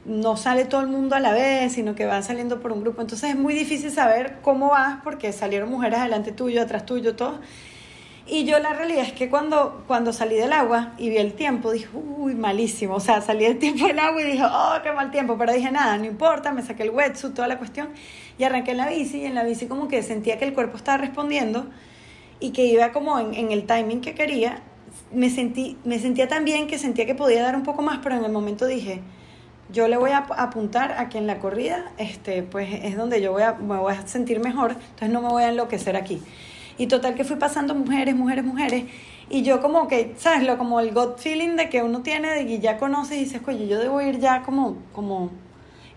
no 0.09 0.37
sale 0.37 0.65
todo 0.65 0.81
el 0.81 0.89
mundo 0.89 1.15
a 1.15 1.21
la 1.21 1.33
vez, 1.33 1.73
sino 1.73 1.95
que 1.95 2.07
van 2.07 2.25
saliendo 2.25 2.61
por 2.61 2.73
un 2.73 2.81
grupo. 2.81 3.03
Entonces 3.03 3.31
es 3.31 3.37
muy 3.37 3.55
difícil 3.55 3.91
saber 3.91 4.39
cómo 4.43 4.71
vas 4.71 5.01
porque 5.05 5.33
salieron 5.33 5.71
mujeres 5.71 6.01
delante 6.01 6.33
tuyo, 6.33 6.63
atrás 6.63 6.87
tuyo, 6.87 7.15
todo. 7.15 7.39
Y 8.31 8.45
yo 8.45 8.59
la 8.59 8.75
realidad 8.75 9.05
es 9.05 9.13
que 9.13 9.31
cuando, 9.31 9.85
cuando 9.87 10.13
salí 10.13 10.37
del 10.37 10.53
agua 10.53 10.93
y 10.99 11.09
vi 11.09 11.17
el 11.17 11.33
tiempo, 11.33 11.73
dije, 11.73 11.89
uy, 11.95 12.35
malísimo. 12.35 12.97
O 12.97 13.01
sea, 13.01 13.21
salí 13.21 13.45
del 13.45 13.59
tiempo 13.61 13.87
del 13.87 13.99
agua 13.99 14.21
y 14.21 14.25
dije, 14.25 14.45
oh, 14.45 14.75
qué 14.83 14.93
mal 14.93 15.11
tiempo. 15.11 15.37
Pero 15.39 15.53
dije, 15.53 15.71
nada, 15.71 15.97
no 15.99 16.05
importa, 16.05 16.53
me 16.53 16.63
saqué 16.63 16.83
el 16.83 16.91
wetsuit, 16.91 17.35
toda 17.35 17.49
la 17.49 17.59
cuestión. 17.59 17.89
Y 18.39 18.45
arranqué 18.45 18.73
en 18.73 18.77
la 18.79 18.89
bici 18.89 19.19
y 19.19 19.25
en 19.25 19.35
la 19.35 19.45
bici 19.45 19.67
como 19.67 19.89
que 19.89 20.03
sentía 20.03 20.39
que 20.39 20.45
el 20.45 20.55
cuerpo 20.55 20.77
estaba 20.77 20.99
respondiendo 20.99 21.67
y 22.41 22.51
que 22.51 22.65
iba 22.67 22.93
como 22.93 23.19
en, 23.19 23.35
en 23.35 23.51
el 23.53 23.65
timing 23.67 24.01
que 24.01 24.15
quería. 24.15 24.63
Me, 25.13 25.31
sentí, 25.31 25.79
me 25.85 25.99
sentía 25.99 26.29
tan 26.29 26.45
bien 26.45 26.67
que 26.67 26.79
sentía 26.79 27.07
que 27.07 27.15
podía 27.15 27.43
dar 27.43 27.57
un 27.57 27.63
poco 27.63 27.83
más, 27.83 28.01
pero 28.03 28.17
en 28.17 28.25
el 28.25 28.33
momento 28.33 28.67
dije, 28.67 29.03
yo 29.71 29.89
le 29.89 29.97
voy 29.97 30.11
a 30.11 30.19
apuntar 30.19 30.93
a 30.93 31.09
que 31.09 31.19
en 31.19 31.27
la 31.27 31.39
corrida, 31.39 31.93
este, 31.99 32.43
pues 32.43 32.69
es 32.83 32.97
donde 32.97 33.21
yo 33.21 33.33
voy 33.33 33.43
a, 33.43 33.53
me 33.53 33.77
voy 33.77 33.93
a 33.93 34.07
sentir 34.07 34.41
mejor, 34.41 34.73
entonces 34.73 35.11
no 35.11 35.21
me 35.21 35.29
voy 35.29 35.43
a 35.43 35.51
enloquecer 35.51 35.97
aquí. 35.97 36.23
Y 36.79 36.87
total 36.87 37.15
que 37.15 37.25
fui 37.25 37.37
pasando 37.37 37.75
mujeres, 37.75 38.15
mujeres, 38.15 38.45
mujeres, 38.45 38.85
y 39.31 39.43
yo 39.43 39.61
como 39.61 39.89
que, 39.89 40.15
¿sabes? 40.17 40.47
Lo, 40.47 40.57
como 40.57 40.81
el 40.81 40.95
gut 40.95 41.19
feeling 41.19 41.57
de 41.57 41.69
que 41.69 41.83
uno 41.83 42.01
tiene, 42.01 42.31
de 42.31 42.47
que 42.47 42.61
ya 42.61 42.79
conoces 42.79 43.19
y 43.19 43.25
dices, 43.25 43.43
oye, 43.47 43.69
yo 43.69 43.79
debo 43.79 44.01
ir 44.01 44.19
ya 44.21 44.43
como, 44.43 44.77
como, 44.95 45.31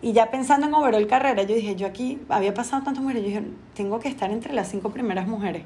y 0.01 0.11
ya 0.11 0.31
pensando 0.31 0.67
en 0.67 0.73
overall 0.73 1.07
carrera, 1.07 1.43
yo 1.43 1.55
dije, 1.55 1.75
yo 1.75 1.87
aquí 1.87 2.19
había 2.27 2.53
pasado 2.53 2.83
tantas 2.83 3.01
mujeres, 3.01 3.23
yo 3.23 3.29
dije, 3.29 3.43
tengo 3.73 3.99
que 3.99 4.09
estar 4.09 4.31
entre 4.31 4.53
las 4.53 4.69
cinco 4.69 4.89
primeras 4.89 5.27
mujeres. 5.27 5.63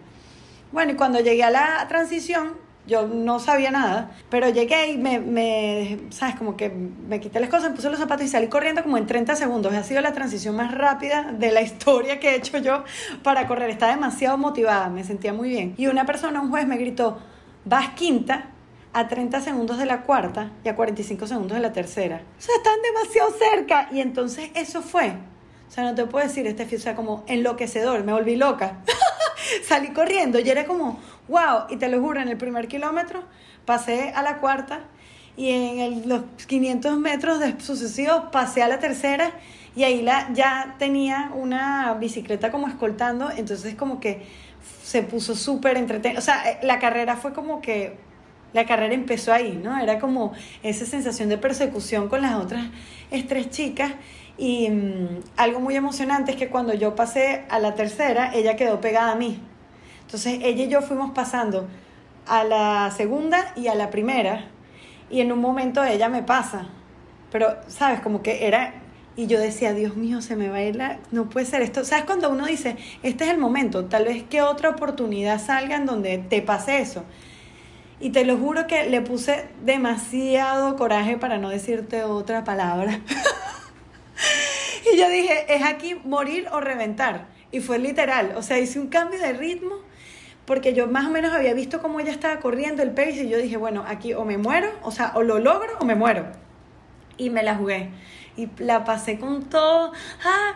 Bueno, 0.72 0.91
y 0.91 0.96
cuando 0.96 1.20
llegué 1.22 1.44
a 1.44 1.50
la 1.50 1.86
transición, 1.88 2.64
yo 2.88 3.08
no 3.08 3.39
sabía 3.39 3.71
nada, 3.71 4.12
pero 4.30 4.50
llegué 4.50 4.91
y 4.91 4.98
me, 4.98 5.19
me, 5.19 6.00
¿sabes? 6.12 6.36
Como 6.36 6.56
que 6.56 6.69
me 6.69 7.19
quité 7.19 7.39
las 7.39 7.50
cosas, 7.50 7.74
puse 7.74 7.89
los 7.89 8.00
zapatos 8.00 8.26
y 8.26 8.30
salí 8.30 8.48
corriendo 8.48 8.84
como 8.84 8.98
en 8.98 9.08
30 9.08 9.36
segundos. 9.36 9.74
Ha 9.74 9.84
sido 9.84 10.02
la 10.02 10.13
transición 10.13 10.56
más 10.56 10.74
rápida 10.74 11.32
de 11.32 11.52
la 11.52 11.62
historia 11.63 12.19
que 12.19 12.30
he 12.30 12.36
hecho 12.36 12.58
yo 12.60 12.84
para 13.24 13.48
correr. 13.48 13.69
Estaba 13.69 13.93
demasiado 13.93 14.38
motivada, 14.38 14.89
me 14.89 15.04
sentía 15.04 15.34
muy 15.34 15.50
bien. 15.50 15.74
Y 15.78 15.88
una 15.88 16.06
persona, 16.06 16.41
un 16.41 16.50
juez, 16.50 16.67
me 16.67 16.78
gritó, 16.78 17.17
vas 17.65 17.89
quinta 17.89 18.50
a 18.93 19.08
30 19.08 19.41
segundos 19.41 19.78
de 19.78 19.86
la 19.86 20.04
cuarta 20.04 20.52
y 20.63 20.69
a 20.69 20.76
45 20.76 21.28
segundos 21.28 21.56
de 21.56 21.62
la 21.62 21.74
tercera. 21.74 22.21
O 22.38 22.41
sea, 22.41 22.56
están 22.56 22.76
demasiado 22.82 23.32
cerca. 23.32 23.89
Y 23.91 24.00
entonces 24.00 24.52
eso 24.54 24.82
fue. 24.82 25.13
O 25.67 25.71
sea, 25.71 25.84
no 25.84 25.95
te 25.95 26.06
puedo 26.06 26.26
decir, 26.26 26.45
este 26.48 26.76
o 26.76 26.80
sea, 26.80 26.95
como 26.95 27.24
enloquecedor, 27.28 28.04
me 28.04 28.13
volví 28.13 28.36
loca. 28.36 28.78
salí 29.67 29.89
corriendo 29.89 30.39
y 30.39 30.50
era 30.50 30.65
como, 30.65 31.00
wow, 31.27 31.65
y 31.69 31.77
te 31.77 31.89
lo 31.89 31.99
juro, 32.01 32.21
en 32.21 32.29
el 32.29 32.38
primer 32.38 32.67
kilómetro 32.67 33.23
pasé 33.65 34.11
a 34.15 34.21
la 34.21 34.38
cuarta 34.38 34.81
y 35.38 35.49
en 35.49 36.07
los 36.07 36.23
500 36.47 36.97
metros 36.97 37.39
de 37.39 37.59
sucesivos 37.59 38.25
pasé 38.31 38.63
a 38.63 38.67
la 38.67 38.79
tercera 38.79 39.31
y 39.75 39.83
ahí 39.83 40.01
la, 40.01 40.31
ya 40.33 40.75
tenía 40.79 41.31
una 41.35 41.93
bicicleta 41.95 42.51
como 42.51 42.67
escoltando, 42.67 43.29
entonces 43.31 43.75
como 43.75 43.99
que 43.99 44.25
se 44.83 45.03
puso 45.03 45.35
súper 45.35 45.77
entretenido, 45.77 46.19
o 46.19 46.23
sea, 46.23 46.49
eh, 46.49 46.59
la 46.63 46.79
carrera 46.79 47.17
fue 47.17 47.33
como 47.33 47.59
que 47.59 47.97
la 48.53 48.65
carrera 48.65 48.93
empezó 48.93 49.33
ahí, 49.33 49.59
¿no? 49.61 49.77
Era 49.77 49.99
como 49.99 50.31
esa 50.63 50.85
sensación 50.85 51.27
de 51.27 51.38
persecución 51.38 52.07
con 52.07 52.21
las 52.21 52.35
otras 52.35 52.67
tres 53.27 53.49
chicas 53.49 53.91
y 54.38 54.69
mm, 54.69 55.19
algo 55.38 55.59
muy 55.59 55.75
emocionante 55.75 56.31
es 56.31 56.38
que 56.38 56.49
cuando 56.49 56.73
yo 56.73 56.95
pasé 56.95 57.43
a 57.49 57.59
la 57.59 57.75
tercera, 57.75 58.33
ella 58.33 58.55
quedó 58.55 58.81
pegada 58.81 59.11
a 59.11 59.15
mí. 59.15 59.41
Entonces 60.06 60.39
ella 60.41 60.63
y 60.63 60.68
yo 60.68 60.82
fuimos 60.82 61.12
pasando 61.12 61.68
a 62.28 62.44
la 62.44 62.91
segunda 62.91 63.54
y 63.56 63.68
a 63.68 63.76
la 63.76 63.89
primera 63.89 64.50
y 65.10 65.22
en 65.22 65.32
un 65.32 65.39
momento 65.39 65.84
ella 65.84 66.10
me 66.10 66.24
pasa. 66.24 66.68
Pero, 67.32 67.56
¿sabes? 67.68 68.00
Como 68.00 68.22
que 68.22 68.48
era... 68.48 68.82
Y 69.18 69.28
yo 69.28 69.39
decía, 69.39 69.74
Dios 69.74 69.96
mío, 69.96 70.22
se 70.22 70.36
me 70.36 70.50
va 70.50 70.58
a 70.58 70.63
ir 70.63 70.76
la... 70.76 71.00
No 71.12 71.30
puede 71.30 71.46
ser 71.46 71.62
esto. 71.62 71.86
¿Sabes? 71.86 72.06
Cuando 72.06 72.30
uno 72.30 72.46
dice, 72.46 72.76
este 73.02 73.24
es 73.26 73.30
el 73.30 73.38
momento, 73.38 73.86
tal 73.86 74.06
vez 74.06 74.24
que 74.24 74.41
otra 74.41 74.72
oportunidad 74.72 75.41
salga 75.41 75.78
en 75.78 75.86
donde 75.86 76.18
te 76.18 76.41
pase 76.41 76.80
eso. 76.80 77.04
Y 78.00 78.10
te 78.10 78.26
lo 78.26 78.38
juro 78.38 78.68
que 78.68 78.89
le 78.89 79.02
puse 79.02 79.48
demasiado 79.63 80.76
coraje 80.76 81.18
para 81.18 81.38
no 81.38 81.50
decirte 81.50 82.04
otra 82.04 82.44
palabra. 82.44 83.00
y 84.94 84.98
yo 84.98 85.10
dije, 85.10 85.56
es 85.56 85.63
aquí 85.63 85.96
morir 86.04 86.48
o 86.52 86.60
reventar. 86.60 87.28
Y 87.52 87.62
fue 87.62 87.80
literal, 87.80 88.34
o 88.36 88.41
sea, 88.41 88.60
hice 88.60 88.80
un 88.80 88.88
cambio 88.88 89.20
de 89.20 89.32
ritmo 89.32 89.76
porque 90.45 90.73
yo 90.73 90.88
más 90.88 91.08
o 91.08 91.10
menos 91.10 91.34
había 91.34 91.53
visto 91.53 91.81
cómo 91.81 91.99
ella 91.99 92.12
estaba 92.12 92.39
corriendo 92.39 92.84
el 92.84 92.91
pace 92.91 93.23
y 93.23 93.29
yo 93.29 93.38
dije, 93.38 93.58
bueno, 93.58 93.84
aquí 93.88 94.13
o 94.13 94.25
me 94.25 94.38
muero, 94.38 94.69
o 94.84 94.91
sea, 94.91 95.12
o 95.15 95.23
lo 95.23 95.39
logro 95.39 95.69
o 95.79 95.86
me 95.86 95.95
muero. 95.95 96.25
Y 97.17 97.29
me 97.29 97.43
la 97.43 97.55
jugué. 97.55 97.89
Y 98.38 98.49
la 98.58 98.84
pasé 98.84 99.17
con 99.17 99.43
todo. 99.43 99.91
¡Ah! 100.23 100.55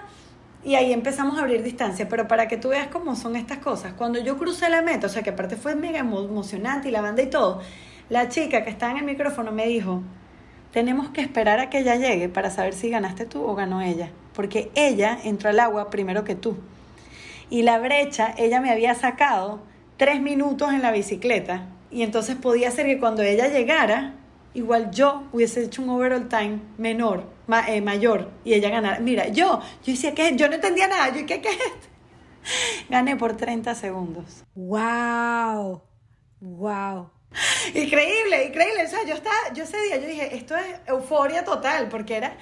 Y 0.64 0.76
ahí 0.76 0.92
empezamos 0.92 1.38
a 1.38 1.42
abrir 1.42 1.64
distancia, 1.64 2.10
pero 2.10 2.28
para 2.28 2.48
que 2.48 2.58
tú 2.58 2.70
veas 2.70 2.88
cómo 2.88 3.16
son 3.16 3.36
estas 3.38 3.60
cosas. 3.60 3.94
Cuando 3.94 4.20
yo 4.20 4.38
crucé 4.38 4.70
la 4.70 4.82
meta, 4.82 5.08
o 5.08 5.10
sea 5.10 5.24
que 5.24 5.30
aparte 5.30 5.56
fue 5.56 5.76
mega 5.76 6.00
emocionante 6.00 6.90
y 6.90 6.92
la 6.92 7.02
banda 7.02 7.22
y 7.22 7.30
todo, 7.30 7.62
la 8.10 8.28
chica 8.28 8.64
que 8.64 8.70
estaba 8.70 8.92
en 8.92 8.98
el 8.98 9.06
micrófono 9.06 9.54
me 9.54 9.68
dijo, 9.68 10.04
tenemos 10.74 11.10
que 11.10 11.22
esperar 11.22 11.60
a 11.62 11.70
que 11.70 11.80
ella 11.80 11.96
llegue 11.96 12.28
para 12.28 12.52
saber 12.52 12.74
si 12.74 12.90
ganaste 12.90 13.26
tú 13.26 13.44
o 13.44 13.56
ganó 13.56 13.82
ella, 13.82 14.12
porque 14.34 14.70
ella 14.76 15.18
entró 15.24 15.50
al 15.50 15.62
agua 15.62 15.90
primero 15.90 16.26
que 16.26 16.36
tú. 16.36 16.58
Y 17.50 17.64
la 17.64 17.80
brecha, 17.80 18.36
ella 18.38 18.60
me 18.60 18.70
había 18.70 18.94
sacado 18.96 19.62
tres 20.00 20.22
minutos 20.22 20.72
en 20.72 20.82
la 20.82 20.92
bicicleta, 20.92 21.68
y 21.92 22.04
entonces 22.04 22.38
podía 22.38 22.72
ser 22.72 22.86
que 22.86 23.00
cuando 23.00 23.22
ella 23.22 23.50
llegara, 23.50 24.16
igual 24.54 24.92
yo 24.92 25.24
hubiese 25.34 25.62
hecho 25.62 25.82
un 25.82 25.90
overall 25.90 26.30
time 26.30 26.62
menor, 26.78 27.26
eh, 27.68 27.82
mayor, 27.82 28.32
y 28.46 28.54
ella 28.54 28.70
ganara. 28.70 29.00
Mira, 29.00 29.28
yo, 29.28 29.60
yo 29.84 29.92
decía 29.94 30.16
que 30.16 30.38
yo 30.38 30.48
no 30.48 30.56
entendía 30.56 30.88
nada, 30.88 31.10
yo, 31.10 31.26
¿qué, 31.26 31.42
qué 31.42 31.50
es 31.50 31.56
esto? 31.56 31.88
Gané 32.90 33.18
por 33.18 33.36
30 33.36 33.76
segundos. 33.76 34.46
¡Wow! 34.56 35.82
¡Wow! 36.40 37.10
Increíble, 37.74 38.46
increíble. 38.46 38.86
O 38.86 38.88
sea, 38.88 39.04
yo 39.06 39.16
estaba, 39.16 39.54
yo 39.54 39.66
ese 39.66 39.80
día, 39.82 39.98
yo 39.98 40.08
dije, 40.08 40.36
esto 40.36 40.56
es 40.56 40.66
euforia 40.88 41.44
total, 41.44 41.90
porque 41.90 42.16
era 42.16 42.38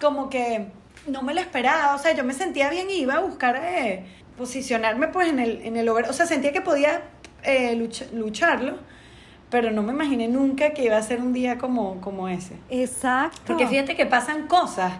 como 0.00 0.28
que 0.28 0.66
no 1.06 1.22
me 1.22 1.32
lo 1.32 1.40
esperaba. 1.40 1.94
O 1.94 1.98
sea, 1.98 2.12
yo 2.12 2.24
me 2.24 2.34
sentía 2.34 2.68
bien 2.70 2.90
iba 2.90 3.14
a 3.14 3.20
buscar 3.20 3.56
eh, 3.62 4.04
posicionarme 4.38 5.08
pues 5.08 5.28
en 5.28 5.40
el, 5.40 5.60
en 5.62 5.76
el 5.76 5.88
O 5.88 6.12
sea, 6.12 6.24
sentía 6.24 6.52
que 6.52 6.62
podía 6.62 7.02
eh, 7.42 7.76
lucharlo, 8.12 8.78
pero 9.50 9.70
no 9.70 9.82
me 9.82 9.92
imaginé 9.92 10.28
nunca 10.28 10.70
que 10.70 10.84
iba 10.84 10.96
a 10.96 11.02
ser 11.02 11.20
un 11.20 11.32
día 11.32 11.58
como, 11.58 12.00
como 12.00 12.28
ese. 12.28 12.54
Exacto. 12.70 13.40
Porque 13.46 13.66
fíjate 13.66 13.96
que 13.96 14.06
pasan 14.06 14.46
cosas. 14.46 14.92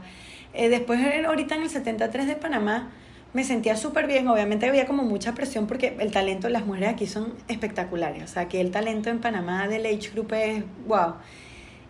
Eh, 0.52 0.68
después, 0.68 1.00
ahorita 1.24 1.54
en 1.54 1.62
el 1.62 1.70
73 1.70 2.26
de 2.26 2.36
Panamá, 2.36 2.90
me 3.32 3.44
sentía 3.44 3.76
súper 3.76 4.06
bien. 4.06 4.28
Obviamente 4.28 4.66
había 4.66 4.86
como 4.86 5.04
mucha 5.04 5.34
presión 5.34 5.66
porque 5.66 5.96
el 6.00 6.10
talento 6.10 6.46
de 6.46 6.52
las 6.52 6.66
mujeres 6.66 6.90
aquí 6.90 7.06
son 7.06 7.34
espectaculares. 7.48 8.24
O 8.24 8.26
sea, 8.26 8.48
que 8.48 8.60
el 8.60 8.70
talento 8.70 9.10
en 9.10 9.20
Panamá 9.20 9.68
del 9.68 9.86
Age 9.86 10.10
Group 10.12 10.32
es 10.32 10.64
wow. 10.86 11.14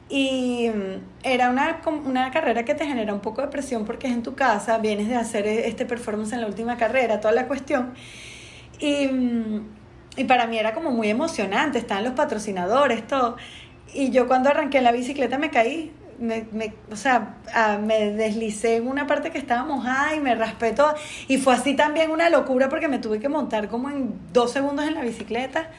Y 0.09 0.71
mm, 0.71 1.03
era 1.23 1.51
una, 1.51 1.81
una 2.07 2.31
carrera 2.31 2.65
que 2.65 2.75
te 2.75 2.87
genera 2.87 3.13
un 3.13 3.21
poco 3.21 3.43
de 3.43 3.49
presión 3.49 3.85
porque 3.85 4.07
es 4.07 4.15
en 4.15 4.23
tu 4.23 4.35
casa, 4.35 4.79
vienes 4.79 5.09
de 5.09 5.17
hacer 5.17 5.47
e, 5.47 5.69
este 5.69 5.87
performance 5.87 6.33
en 6.33 6.41
la 6.41 6.47
última 6.47 6.77
carrera, 6.77 7.21
toda 7.21 7.35
la 7.35 7.47
cuestión. 7.47 7.95
Y, 8.81 9.07
mm, 9.09 9.67
y 10.17 10.25
para 10.25 10.47
mí 10.47 10.59
era 10.59 10.75
como 10.75 10.91
muy 10.91 11.09
emocionante, 11.11 11.79
estaban 11.79 12.05
los 12.05 12.15
patrocinadores, 12.15 13.07
todo. 13.07 13.37
Y 13.95 14.11
yo 14.11 14.27
cuando 14.29 14.51
arranqué 14.51 14.81
la 14.81 14.93
bicicleta 14.93 15.39
me 15.39 15.51
caí, 15.51 15.93
me, 16.19 16.47
me, 16.53 16.75
o 16.91 16.97
sea, 16.97 17.37
me 17.81 18.11
deslicé 18.13 18.77
en 18.77 18.89
una 18.89 19.07
parte 19.07 19.31
que 19.31 19.39
estaba 19.39 19.65
mojada 19.65 20.15
y 20.15 20.21
me 20.21 20.35
raspé 20.35 20.73
todo. 20.73 20.95
Y 21.29 21.39
fue 21.39 21.55
así 21.55 21.75
también 21.75 22.11
una 22.11 22.31
locura 22.31 22.69
porque 22.69 22.89
me 22.89 22.99
tuve 22.99 23.21
que 23.21 23.29
montar 23.29 23.69
como 23.69 23.91
en 23.91 24.19
dos 24.33 24.53
segundos 24.53 24.87
en 24.87 24.95
la 24.95 25.03
bicicleta. 25.03 25.71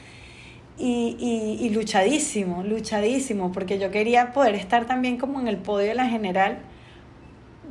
Y, 0.82 1.16
y, 1.20 1.66
y 1.66 1.68
luchadísimo, 1.70 2.62
luchadísimo, 2.62 3.52
porque 3.52 3.78
yo 3.78 3.90
quería 3.90 4.32
poder 4.32 4.54
estar 4.54 4.86
también 4.86 5.18
como 5.18 5.38
en 5.38 5.46
el 5.46 5.58
podio 5.58 5.88
de 5.88 5.94
la 5.94 6.06
general, 6.06 6.60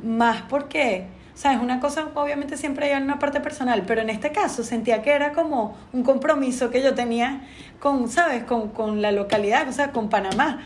más 0.04 0.42
porque, 0.42 1.06
o 1.34 1.36
sea, 1.36 1.54
es 1.54 1.60
una 1.60 1.80
cosa, 1.80 2.08
obviamente 2.14 2.56
siempre 2.56 2.94
hay 2.94 3.02
una 3.02 3.18
parte 3.18 3.40
personal, 3.40 3.82
pero 3.84 4.00
en 4.00 4.10
este 4.10 4.30
caso 4.30 4.62
sentía 4.62 5.02
que 5.02 5.10
era 5.10 5.32
como 5.32 5.76
un 5.92 6.04
compromiso 6.04 6.70
que 6.70 6.82
yo 6.82 6.94
tenía 6.94 7.40
con, 7.80 8.08
¿sabes?, 8.08 8.44
con, 8.44 8.68
con 8.68 9.02
la 9.02 9.10
localidad, 9.10 9.68
o 9.68 9.72
sea, 9.72 9.90
con 9.90 10.08
Panamá. 10.08 10.60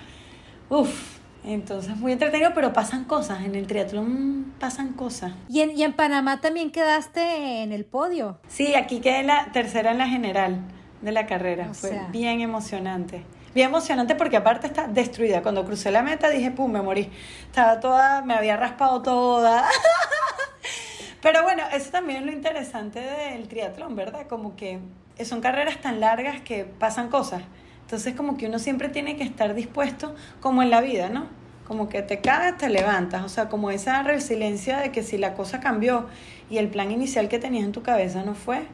Uf, 0.69 1.15
Entonces, 1.47 1.97
muy 1.97 2.13
entretenido, 2.13 2.53
pero 2.55 2.73
pasan 2.73 3.05
cosas. 3.05 3.45
En 3.45 3.55
el 3.55 3.67
triatlón 3.67 4.53
pasan 4.59 4.93
cosas. 4.93 5.33
¿Y 5.49 5.61
en, 5.61 5.77
y 5.77 5.83
en 5.83 5.93
Panamá 5.93 6.41
también 6.41 6.71
quedaste 6.71 7.63
en 7.63 7.73
el 7.73 7.85
podio? 7.85 8.39
Sí, 8.49 8.75
aquí 8.75 9.01
quedé 9.01 9.23
la 9.23 9.51
tercera 9.53 9.93
en 9.93 9.99
la 9.99 10.09
general 10.09 10.61
de 11.05 11.13
la 11.13 11.27
carrera. 11.27 11.73
Fue 11.75 12.01
bien 12.11 12.41
emocionante. 12.41 13.23
Bien 13.55 13.69
emocionante 13.69 14.15
porque 14.15 14.37
aparte 14.37 14.67
está 14.67 14.89
destruida. 14.89 15.43
Cuando 15.43 15.65
crucé 15.65 15.93
la 15.93 16.03
meta 16.03 16.31
dije, 16.31 16.51
pum, 16.51 16.73
me 16.73 16.83
morí. 16.83 17.11
Estaba 17.47 17.79
toda, 17.79 18.23
me 18.23 18.35
había 18.35 18.57
raspado 18.57 19.03
toda. 19.03 19.65
Pero 21.23 21.43
bueno, 21.43 21.63
eso 21.73 21.91
también 21.91 22.21
es 22.21 22.27
lo 22.27 22.33
interesante 22.33 23.01
del 23.01 23.47
triatlón, 23.49 23.95
¿verdad? 23.95 24.27
Como 24.29 24.57
que 24.57 24.81
son 25.25 25.41
carreras 25.41 25.81
tan 25.81 26.01
largas 26.01 26.41
que 26.41 26.65
pasan 26.65 27.09
cosas. 27.09 27.43
Entonces 27.83 28.15
como 28.15 28.37
que 28.37 28.47
uno 28.47 28.59
siempre 28.59 28.89
tiene 28.89 29.17
que 29.17 29.25
estar 29.25 29.55
dispuesto, 29.55 30.15
como 30.41 30.63
en 30.63 30.71
la 30.71 30.81
vida, 30.81 31.11
¿no? 31.11 31.27
Como 31.67 31.89
que 31.89 32.03
te 32.03 32.21
caes, 32.21 32.57
te 32.57 32.69
levantas, 32.69 33.23
o 33.23 33.29
sea, 33.29 33.49
como 33.49 33.71
esa 33.71 34.03
resiliencia 34.03 34.79
de 34.79 34.91
que 34.91 35.03
si 35.03 35.17
la 35.17 35.35
cosa 35.35 35.61
cambió 35.61 36.09
y 36.51 36.59
el 36.59 36.69
plan 36.69 36.91
inicial 36.91 37.29
que 37.29 37.39
tenías 37.39 37.65
en 37.65 37.73
tu 37.73 37.83
cabeza 37.83 38.23
no 38.23 38.35
fue, 38.35 38.67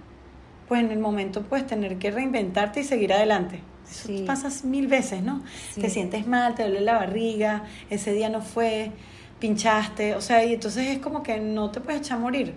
pues 0.71 0.85
en 0.85 0.93
el 0.93 1.01
momento 1.01 1.43
puedes 1.43 1.67
tener 1.67 1.99
que 1.99 2.13
reinventarte 2.13 2.79
y 2.79 2.85
seguir 2.85 3.13
adelante. 3.13 3.61
Eso 3.91 4.07
sí. 4.07 4.23
pasas 4.25 4.63
mil 4.63 4.87
veces, 4.87 5.21
¿no? 5.21 5.43
Te 5.75 5.91
sientes 5.91 6.29
mal, 6.29 6.55
te 6.55 6.63
duele 6.63 6.81
la 6.81 6.93
barriga, 6.93 7.65
ese 7.91 8.13
día 8.13 8.29
no 8.29 8.41
fue, 8.41 8.93
pinchaste, 9.41 10.15
o 10.15 10.21
sea, 10.21 10.45
y 10.45 10.55
entonces 10.55 10.87
es 10.87 11.01
como 11.01 11.25
que 11.25 11.41
no 11.41 11.73
te 11.73 11.81
puedes 11.81 12.03
echar 12.03 12.19
a 12.19 12.21
morir. 12.21 12.55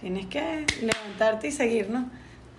Tienes 0.00 0.28
que 0.28 0.64
levantarte 0.80 1.48
y 1.48 1.52
seguir, 1.52 1.90
¿no? 1.90 2.08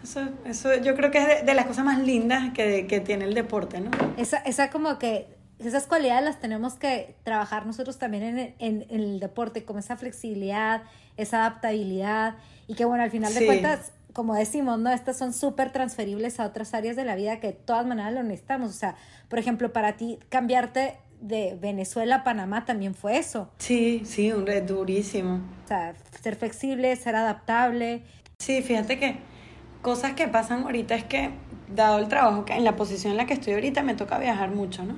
Eso, 0.04 0.30
eso 0.46 0.76
yo 0.76 0.96
creo 0.96 1.10
que 1.10 1.18
es 1.18 1.44
de, 1.44 1.54
las 1.56 1.66
cosas 1.66 1.86
más 1.86 1.98
lindas 1.98 2.54
que, 2.54 2.86
que, 2.86 3.00
tiene 3.00 3.26
el 3.26 3.34
deporte, 3.34 3.82
¿no? 3.82 3.90
Esa, 4.18 4.38
esa 4.46 4.70
como 4.70 5.00
que, 5.00 5.26
esas 5.58 5.88
cualidades 5.88 6.24
las 6.24 6.40
tenemos 6.40 6.76
que 6.76 7.16
trabajar 7.24 7.66
nosotros 7.66 7.98
también 7.98 8.24
en, 8.26 8.38
en, 8.38 8.86
en 8.92 9.00
el 9.00 9.20
deporte, 9.20 9.64
como 9.66 9.80
esa 9.80 9.98
flexibilidad, 9.98 10.84
esa 11.18 11.40
adaptabilidad, 11.40 12.36
y 12.68 12.76
que 12.76 12.86
bueno, 12.86 13.04
al 13.04 13.10
final 13.10 13.34
de 13.34 13.44
cuentas, 13.48 13.92
como 14.14 14.36
decimos, 14.36 14.80
¿no? 14.80 14.92
Estas 14.92 15.18
son 15.18 15.34
súper 15.34 15.72
transferibles 15.72 16.40
a 16.40 16.46
otras 16.46 16.74
áreas 16.74 16.96
de 16.96 17.04
la 17.04 17.16
vida 17.16 17.40
que 17.40 17.48
de 17.48 17.54
todas 17.54 17.86
maneras 17.86 18.14
lo 18.14 18.24
necesitamos. 18.24 18.70
O 18.70 18.74
sea, 18.74 18.96
por 19.28 19.40
ejemplo, 19.40 19.74
para 19.74 19.98
ti 19.98 20.20
cambiarte 20.30 20.98
de 21.20 21.58
Venezuela 21.60 22.18
a 22.18 22.24
Panamá 22.24 22.66
también 22.66 22.94
fue 22.94 23.18
eso. 23.18 23.50
Sí, 23.58 24.04
sí, 24.06 24.32
un 24.32 24.46
red 24.46 24.64
durísimo. 24.64 25.42
O 25.66 25.68
sea, 25.68 25.96
ser 26.22 26.36
flexible, 26.36 26.96
ser 26.96 27.16
adaptable. 27.16 28.04
Sí, 28.40 28.62
fíjate 28.62 29.00
que 29.00 29.18
cosas 29.82 30.14
que 30.14 30.28
pasan 30.28 30.64
ahorita 30.64 30.96
es 30.96 31.06
que, 31.06 31.32
dado 31.74 31.98
el 32.00 32.08
trabajo, 32.08 32.46
que 32.46 32.54
en 32.54 32.64
la 32.64 32.76
posición 32.76 33.12
en 33.12 33.18
la 33.18 33.26
que 33.26 33.34
estoy 33.34 33.54
ahorita, 33.54 33.84
me 33.84 33.96
toca 33.96 34.20
viajar 34.20 34.52
mucho, 34.52 34.84
¿no? 34.84 34.96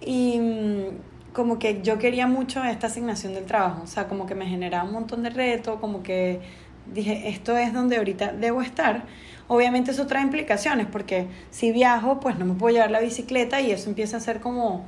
Y 0.00 0.38
mm, 0.38 1.32
como 1.32 1.58
que 1.58 1.82
yo 1.82 1.98
quería 1.98 2.26
mucho 2.26 2.62
esta 2.62 2.86
asignación 2.86 3.34
del 3.34 3.46
trabajo, 3.46 3.82
o 3.84 3.86
sea, 3.86 4.06
como 4.06 4.26
que 4.26 4.34
me 4.34 4.46
generaba 4.46 4.84
un 4.84 4.92
montón 4.92 5.22
de 5.22 5.30
retos, 5.30 5.80
como 5.80 6.02
que 6.02 6.40
dije, 6.86 7.28
esto 7.28 7.56
es 7.56 7.72
donde 7.72 7.96
ahorita 7.96 8.32
debo 8.32 8.62
estar. 8.62 9.04
Obviamente 9.48 9.90
eso 9.90 10.06
trae 10.06 10.22
implicaciones, 10.22 10.86
porque 10.86 11.26
si 11.50 11.72
viajo, 11.72 12.20
pues 12.20 12.38
no 12.38 12.44
me 12.46 12.54
puedo 12.54 12.74
llevar 12.74 12.90
la 12.90 13.00
bicicleta 13.00 13.60
y 13.60 13.70
eso 13.70 13.88
empieza 13.88 14.16
a 14.16 14.20
ser 14.20 14.40
como... 14.40 14.84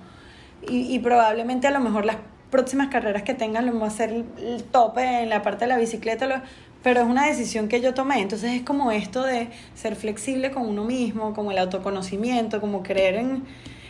Y, 0.69 0.95
y 0.95 0.99
probablemente 0.99 1.67
a 1.67 1.71
lo 1.71 1.81
mejor 1.81 2.07
las 2.07 2.17
próximas 2.51 2.89
carreras 2.89 3.23
que 3.23 3.35
tengan 3.35 3.67
lo 3.67 3.79
va 3.79 3.89
a 3.89 3.91
ser 3.91 4.11
el 4.11 4.65
tope 4.71 5.23
en 5.23 5.29
la 5.29 5.43
parte 5.43 5.65
de 5.65 5.69
la 5.69 5.77
bicicleta, 5.77 6.43
pero 6.83 7.01
es 7.01 7.07
una 7.07 7.27
decisión 7.27 7.69
que 7.69 7.81
yo 7.81 7.95
tomé. 7.95 8.21
Entonces 8.21 8.53
es 8.53 8.63
como 8.63 8.93
esto 8.93 9.23
de 9.23 9.49
ser 9.75 9.97
flexible 9.97 10.51
con 10.51 10.67
uno 10.67 10.85
mismo, 10.85 11.35
como 11.35 11.51
el 11.51 11.59
autoconocimiento, 11.59 12.61
como 12.61 12.83
creer 12.83 13.17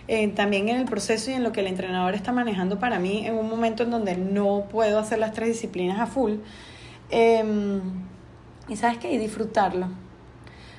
en, 0.09 0.35
también 0.35 0.69
en 0.69 0.77
el 0.77 0.85
proceso 0.85 1.31
y 1.31 1.35
en 1.35 1.43
lo 1.43 1.53
que 1.53 1.61
el 1.61 1.67
entrenador 1.67 2.15
está 2.15 2.33
manejando 2.33 2.79
para 2.79 2.99
mí 2.99 3.27
en 3.27 3.35
un 3.35 3.49
momento 3.49 3.83
en 3.83 3.91
donde 3.91 4.17
no 4.17 4.67
puedo 4.71 4.99
hacer 4.99 5.19
las 5.19 5.33
tres 5.33 5.49
disciplinas 5.49 6.01
a 6.01 6.07
full. 6.07 6.37
Em, 7.11 7.81
y 8.69 8.77
sabes 8.77 8.99
qué, 8.99 9.13
y 9.13 9.19
disfrutarlo. 9.19 9.89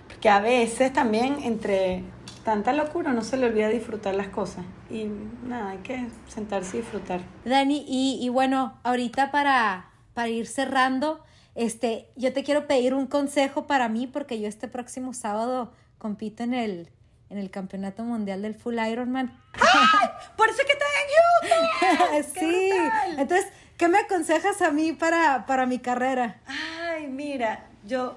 Porque 0.07 0.29
a 0.29 0.39
veces 0.39 0.93
también 0.93 1.37
entre 1.43 2.03
tanta 2.43 2.73
locura 2.73 3.13
no 3.13 3.23
se 3.23 3.37
le 3.37 3.47
olvida 3.47 3.69
disfrutar 3.69 4.15
las 4.15 4.27
cosas. 4.27 4.65
Y 4.89 5.07
nada, 5.45 5.71
hay 5.71 5.79
que 5.79 6.07
sentarse 6.27 6.77
y 6.77 6.81
disfrutar. 6.81 7.21
Dani, 7.45 7.85
y, 7.87 8.19
y 8.21 8.29
bueno, 8.29 8.77
ahorita 8.83 9.31
para, 9.31 9.89
para 10.13 10.29
ir 10.29 10.47
cerrando, 10.47 11.23
este, 11.55 12.09
yo 12.15 12.33
te 12.33 12.43
quiero 12.43 12.67
pedir 12.67 12.93
un 12.93 13.07
consejo 13.07 13.67
para 13.67 13.89
mí 13.89 14.07
porque 14.07 14.39
yo 14.39 14.47
este 14.47 14.67
próximo 14.67 15.13
sábado 15.13 15.73
compito 15.97 16.43
en 16.43 16.53
el, 16.53 16.89
en 17.29 17.37
el 17.37 17.49
Campeonato 17.49 18.03
Mundial 18.03 18.43
del 18.43 18.55
Full 18.55 18.77
Ironman. 18.77 19.35
¡Ay! 19.53 20.09
Por 20.37 20.49
eso 20.49 20.59
que 20.65 20.73
estás 20.73 20.89
en 21.01 22.23
YouTube. 22.23 22.39
sí. 22.39 22.69
Entonces, 23.17 23.47
¿qué 23.77 23.87
me 23.87 23.99
aconsejas 23.99 24.61
a 24.61 24.71
mí 24.71 24.93
para, 24.93 25.45
para 25.45 25.65
mi 25.65 25.79
carrera? 25.79 26.37
Ay, 26.47 27.07
mira, 27.07 27.65
yo 27.85 28.15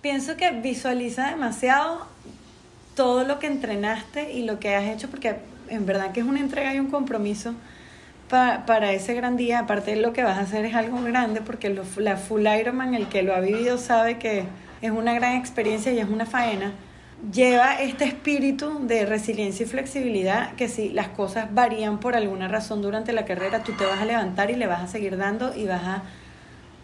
pienso 0.00 0.36
que 0.36 0.50
visualiza 0.50 1.30
demasiado 1.30 2.06
todo 2.94 3.24
lo 3.24 3.38
que 3.38 3.46
entrenaste 3.46 4.32
y 4.32 4.44
lo 4.44 4.60
que 4.60 4.74
has 4.74 4.84
hecho 4.84 5.08
porque 5.08 5.36
en 5.68 5.86
verdad 5.86 6.12
que 6.12 6.20
es 6.20 6.26
una 6.26 6.40
entrega 6.40 6.74
y 6.74 6.78
un 6.78 6.90
compromiso 6.90 7.54
para 8.28 8.92
ese 8.92 9.14
gran 9.14 9.36
día, 9.36 9.60
aparte 9.60 9.94
lo 9.96 10.12
que 10.12 10.24
vas 10.24 10.38
a 10.38 10.40
hacer 10.40 10.64
es 10.64 10.74
algo 10.74 11.00
grande, 11.02 11.40
porque 11.40 11.70
la 11.98 12.16
Full 12.16 12.46
Ironman, 12.46 12.94
el 12.94 13.06
que 13.08 13.22
lo 13.22 13.34
ha 13.34 13.40
vivido 13.40 13.78
sabe 13.78 14.18
que 14.18 14.44
es 14.82 14.90
una 14.90 15.14
gran 15.14 15.36
experiencia 15.36 15.92
y 15.92 16.00
es 16.00 16.08
una 16.08 16.26
faena, 16.26 16.72
lleva 17.32 17.80
este 17.80 18.04
espíritu 18.04 18.86
de 18.86 19.06
resiliencia 19.06 19.64
y 19.64 19.68
flexibilidad 19.68 20.54
que 20.56 20.68
si 20.68 20.90
las 20.90 21.08
cosas 21.08 21.54
varían 21.54 22.00
por 22.00 22.16
alguna 22.16 22.48
razón 22.48 22.82
durante 22.82 23.12
la 23.12 23.24
carrera, 23.24 23.62
tú 23.62 23.72
te 23.72 23.84
vas 23.84 24.00
a 24.00 24.04
levantar 24.04 24.50
y 24.50 24.56
le 24.56 24.66
vas 24.66 24.82
a 24.82 24.86
seguir 24.86 25.16
dando 25.16 25.54
y 25.56 25.66
vas 25.66 25.82
a 25.84 26.02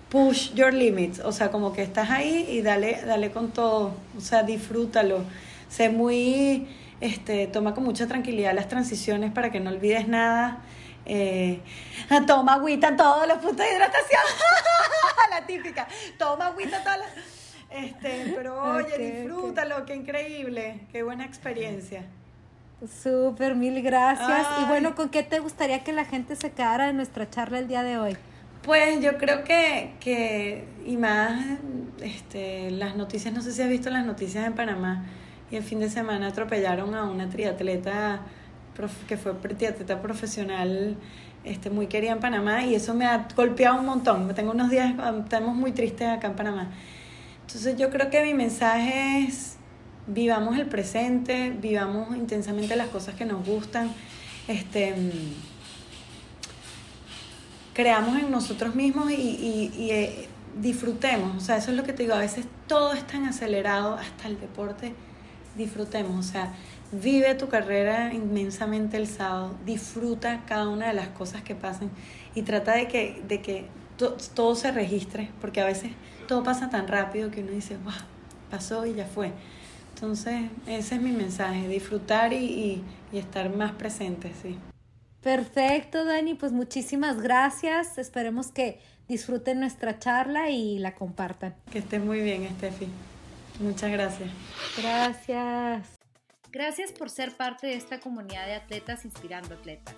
push 0.08 0.54
your 0.54 0.74
limits, 0.74 1.20
o 1.20 1.30
sea, 1.30 1.50
como 1.50 1.72
que 1.72 1.82
estás 1.82 2.10
ahí 2.10 2.46
y 2.50 2.62
dale, 2.62 3.00
dale 3.06 3.30
con 3.30 3.50
todo, 3.50 3.94
o 4.16 4.20
sea, 4.20 4.42
disfrútalo, 4.42 5.24
sé 5.68 5.88
muy, 5.88 6.66
este, 7.00 7.46
toma 7.46 7.74
con 7.74 7.84
mucha 7.84 8.08
tranquilidad 8.08 8.52
las 8.54 8.68
transiciones 8.68 9.30
para 9.30 9.52
que 9.52 9.60
no 9.60 9.70
olvides 9.70 10.08
nada, 10.08 10.62
eh, 11.06 11.60
toma 12.26 12.54
agüita 12.54 12.88
en 12.88 12.96
todos 12.96 13.26
los 13.26 13.38
puntos 13.38 13.66
de 13.66 13.72
hidratación. 13.72 14.22
la 15.30 15.46
típica. 15.46 15.88
Toma 16.18 16.46
agüita 16.46 16.82
todas 16.82 16.98
las... 16.98 17.39
Este, 17.70 18.32
pero 18.36 18.60
oye, 18.62 18.98
disfrútalo, 18.98 19.84
qué 19.86 19.94
increíble, 19.94 20.80
qué 20.92 21.02
buena 21.02 21.24
experiencia. 21.24 22.04
Súper, 23.02 23.54
mil 23.54 23.82
gracias. 23.82 24.46
Y 24.62 24.64
bueno, 24.64 24.94
¿con 24.94 25.10
qué 25.10 25.22
te 25.22 25.38
gustaría 25.38 25.84
que 25.84 25.92
la 25.92 26.04
gente 26.04 26.34
se 26.36 26.50
quedara 26.50 26.88
en 26.88 26.96
nuestra 26.96 27.28
charla 27.28 27.58
el 27.58 27.68
día 27.68 27.82
de 27.82 27.98
hoy? 27.98 28.16
Pues 28.62 29.00
yo 29.00 29.16
creo 29.18 29.44
que, 29.44 29.92
que 30.00 30.64
y 30.86 30.96
más, 30.96 31.58
este, 32.02 32.70
las 32.70 32.96
noticias, 32.96 33.32
no 33.34 33.42
sé 33.42 33.52
si 33.52 33.62
has 33.62 33.68
visto 33.68 33.90
las 33.90 34.04
noticias 34.04 34.46
en 34.46 34.54
Panamá, 34.54 35.04
y 35.50 35.56
el 35.56 35.62
fin 35.62 35.80
de 35.80 35.90
semana 35.90 36.28
atropellaron 36.28 36.94
a 36.94 37.04
una 37.04 37.28
triatleta 37.28 38.20
que 39.08 39.16
fue 39.18 39.34
triatleta 39.34 40.00
profesional 40.00 40.96
este, 41.44 41.70
muy 41.70 41.86
querida 41.86 42.12
en 42.12 42.20
Panamá 42.20 42.64
y 42.64 42.74
eso 42.74 42.94
me 42.94 43.04
ha 43.04 43.26
golpeado 43.36 43.78
un 43.78 43.86
montón. 43.86 44.32
Tengo 44.34 44.52
unos 44.52 44.70
días, 44.70 44.94
estamos 45.22 45.54
muy 45.54 45.72
tristes 45.72 46.08
acá 46.08 46.28
en 46.28 46.34
Panamá. 46.34 46.70
Entonces 47.50 47.76
yo 47.76 47.90
creo 47.90 48.10
que 48.10 48.22
mi 48.22 48.34
mensaje 48.34 49.24
es 49.26 49.56
vivamos 50.06 50.56
el 50.58 50.66
presente, 50.66 51.50
vivamos 51.50 52.16
intensamente 52.16 52.76
las 52.76 52.88
cosas 52.88 53.14
que 53.14 53.24
nos 53.24 53.46
gustan, 53.46 53.92
este, 54.48 54.94
creamos 57.74 58.18
en 58.18 58.30
nosotros 58.30 58.74
mismos 58.74 59.10
y, 59.10 59.70
y, 59.76 59.90
eh, 59.90 60.28
disfrutemos. 60.60 61.36
O 61.36 61.40
sea, 61.40 61.56
eso 61.56 61.70
es 61.70 61.76
lo 61.76 61.84
que 61.84 61.92
te 61.92 62.02
digo, 62.04 62.14
a 62.14 62.18
veces 62.18 62.46
todo 62.66 62.92
es 62.92 63.06
tan 63.06 63.24
acelerado, 63.24 63.94
hasta 63.94 64.28
el 64.28 64.40
deporte, 64.40 64.94
disfrutemos. 65.56 66.26
O 66.26 66.28
sea, 66.28 66.52
Vive 66.92 67.36
tu 67.36 67.48
carrera 67.48 68.12
inmensamente 68.12 68.96
el 68.96 69.06
sábado, 69.06 69.54
disfruta 69.64 70.42
cada 70.44 70.68
una 70.68 70.88
de 70.88 70.94
las 70.94 71.06
cosas 71.08 71.40
que 71.42 71.54
pasen 71.54 71.88
y 72.34 72.42
trata 72.42 72.74
de 72.74 72.88
que, 72.88 73.22
de 73.28 73.40
que 73.40 73.66
todo 74.34 74.56
se 74.56 74.72
registre, 74.72 75.30
porque 75.40 75.60
a 75.60 75.66
veces 75.66 75.92
todo 76.30 76.44
pasa 76.44 76.70
tan 76.70 76.86
rápido 76.86 77.28
que 77.32 77.40
uno 77.40 77.50
dice, 77.50 77.76
wow, 77.78 77.92
pasó 78.52 78.86
y 78.86 78.94
ya 78.94 79.04
fue. 79.04 79.32
Entonces, 79.94 80.48
ese 80.68 80.94
es 80.94 81.02
mi 81.02 81.10
mensaje, 81.10 81.66
disfrutar 81.66 82.32
y, 82.32 82.84
y 83.10 83.18
estar 83.18 83.50
más 83.50 83.72
presente, 83.72 84.32
sí. 84.40 84.56
Perfecto, 85.20 86.04
Dani, 86.04 86.34
pues 86.34 86.52
muchísimas 86.52 87.20
gracias. 87.20 87.98
Esperemos 87.98 88.52
que 88.52 88.80
disfruten 89.08 89.58
nuestra 89.58 89.98
charla 89.98 90.50
y 90.50 90.78
la 90.78 90.94
compartan. 90.94 91.56
Que 91.72 91.80
esté 91.80 91.98
muy 91.98 92.20
bien, 92.20 92.44
Estefi. 92.44 92.86
Muchas 93.58 93.90
gracias. 93.90 94.30
Gracias. 94.80 95.98
Gracias 96.52 96.92
por 96.92 97.10
ser 97.10 97.36
parte 97.36 97.66
de 97.66 97.74
esta 97.74 97.98
comunidad 97.98 98.46
de 98.46 98.54
atletas 98.54 99.04
inspirando 99.04 99.56
atletas. 99.56 99.96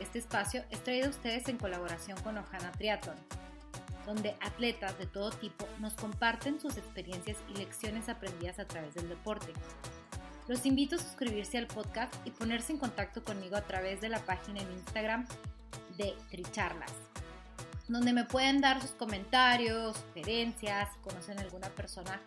Este 0.00 0.20
espacio 0.20 0.64
es 0.70 0.82
traído 0.82 1.08
a 1.08 1.10
ustedes 1.10 1.48
en 1.48 1.58
colaboración 1.58 2.18
con 2.22 2.38
Ojana 2.38 2.72
Triathlon, 2.72 3.16
donde 4.10 4.34
atletas 4.40 4.98
de 4.98 5.06
todo 5.06 5.30
tipo 5.30 5.68
nos 5.78 5.94
comparten 5.94 6.58
sus 6.58 6.76
experiencias 6.76 7.36
y 7.48 7.56
lecciones 7.56 8.08
aprendidas 8.08 8.58
a 8.58 8.64
través 8.64 8.92
del 8.94 9.08
deporte. 9.08 9.52
Los 10.48 10.66
invito 10.66 10.96
a 10.96 10.98
suscribirse 10.98 11.58
al 11.58 11.68
podcast 11.68 12.12
y 12.24 12.32
ponerse 12.32 12.72
en 12.72 12.78
contacto 12.78 13.22
conmigo 13.22 13.54
a 13.54 13.62
través 13.62 14.00
de 14.00 14.08
la 14.08 14.18
página 14.18 14.62
en 14.62 14.72
Instagram 14.72 15.28
de 15.96 16.16
Tricharlas, 16.28 16.92
donde 17.86 18.12
me 18.12 18.24
pueden 18.24 18.60
dar 18.60 18.82
sus 18.82 18.90
comentarios, 18.90 19.96
sugerencias, 19.96 20.88
conocen 21.02 21.38
alguna 21.38 21.68
persona 21.68 22.20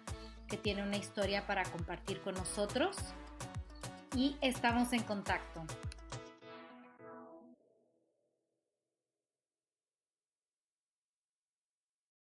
que 0.47 0.55
tiene 0.55 0.83
una 0.83 0.95
historia 0.95 1.45
para 1.45 1.63
compartir 1.65 2.21
con 2.21 2.35
nosotros. 2.35 2.95
Y 4.15 4.37
estamos 4.39 4.93
en 4.93 5.03
contacto. 5.03 5.65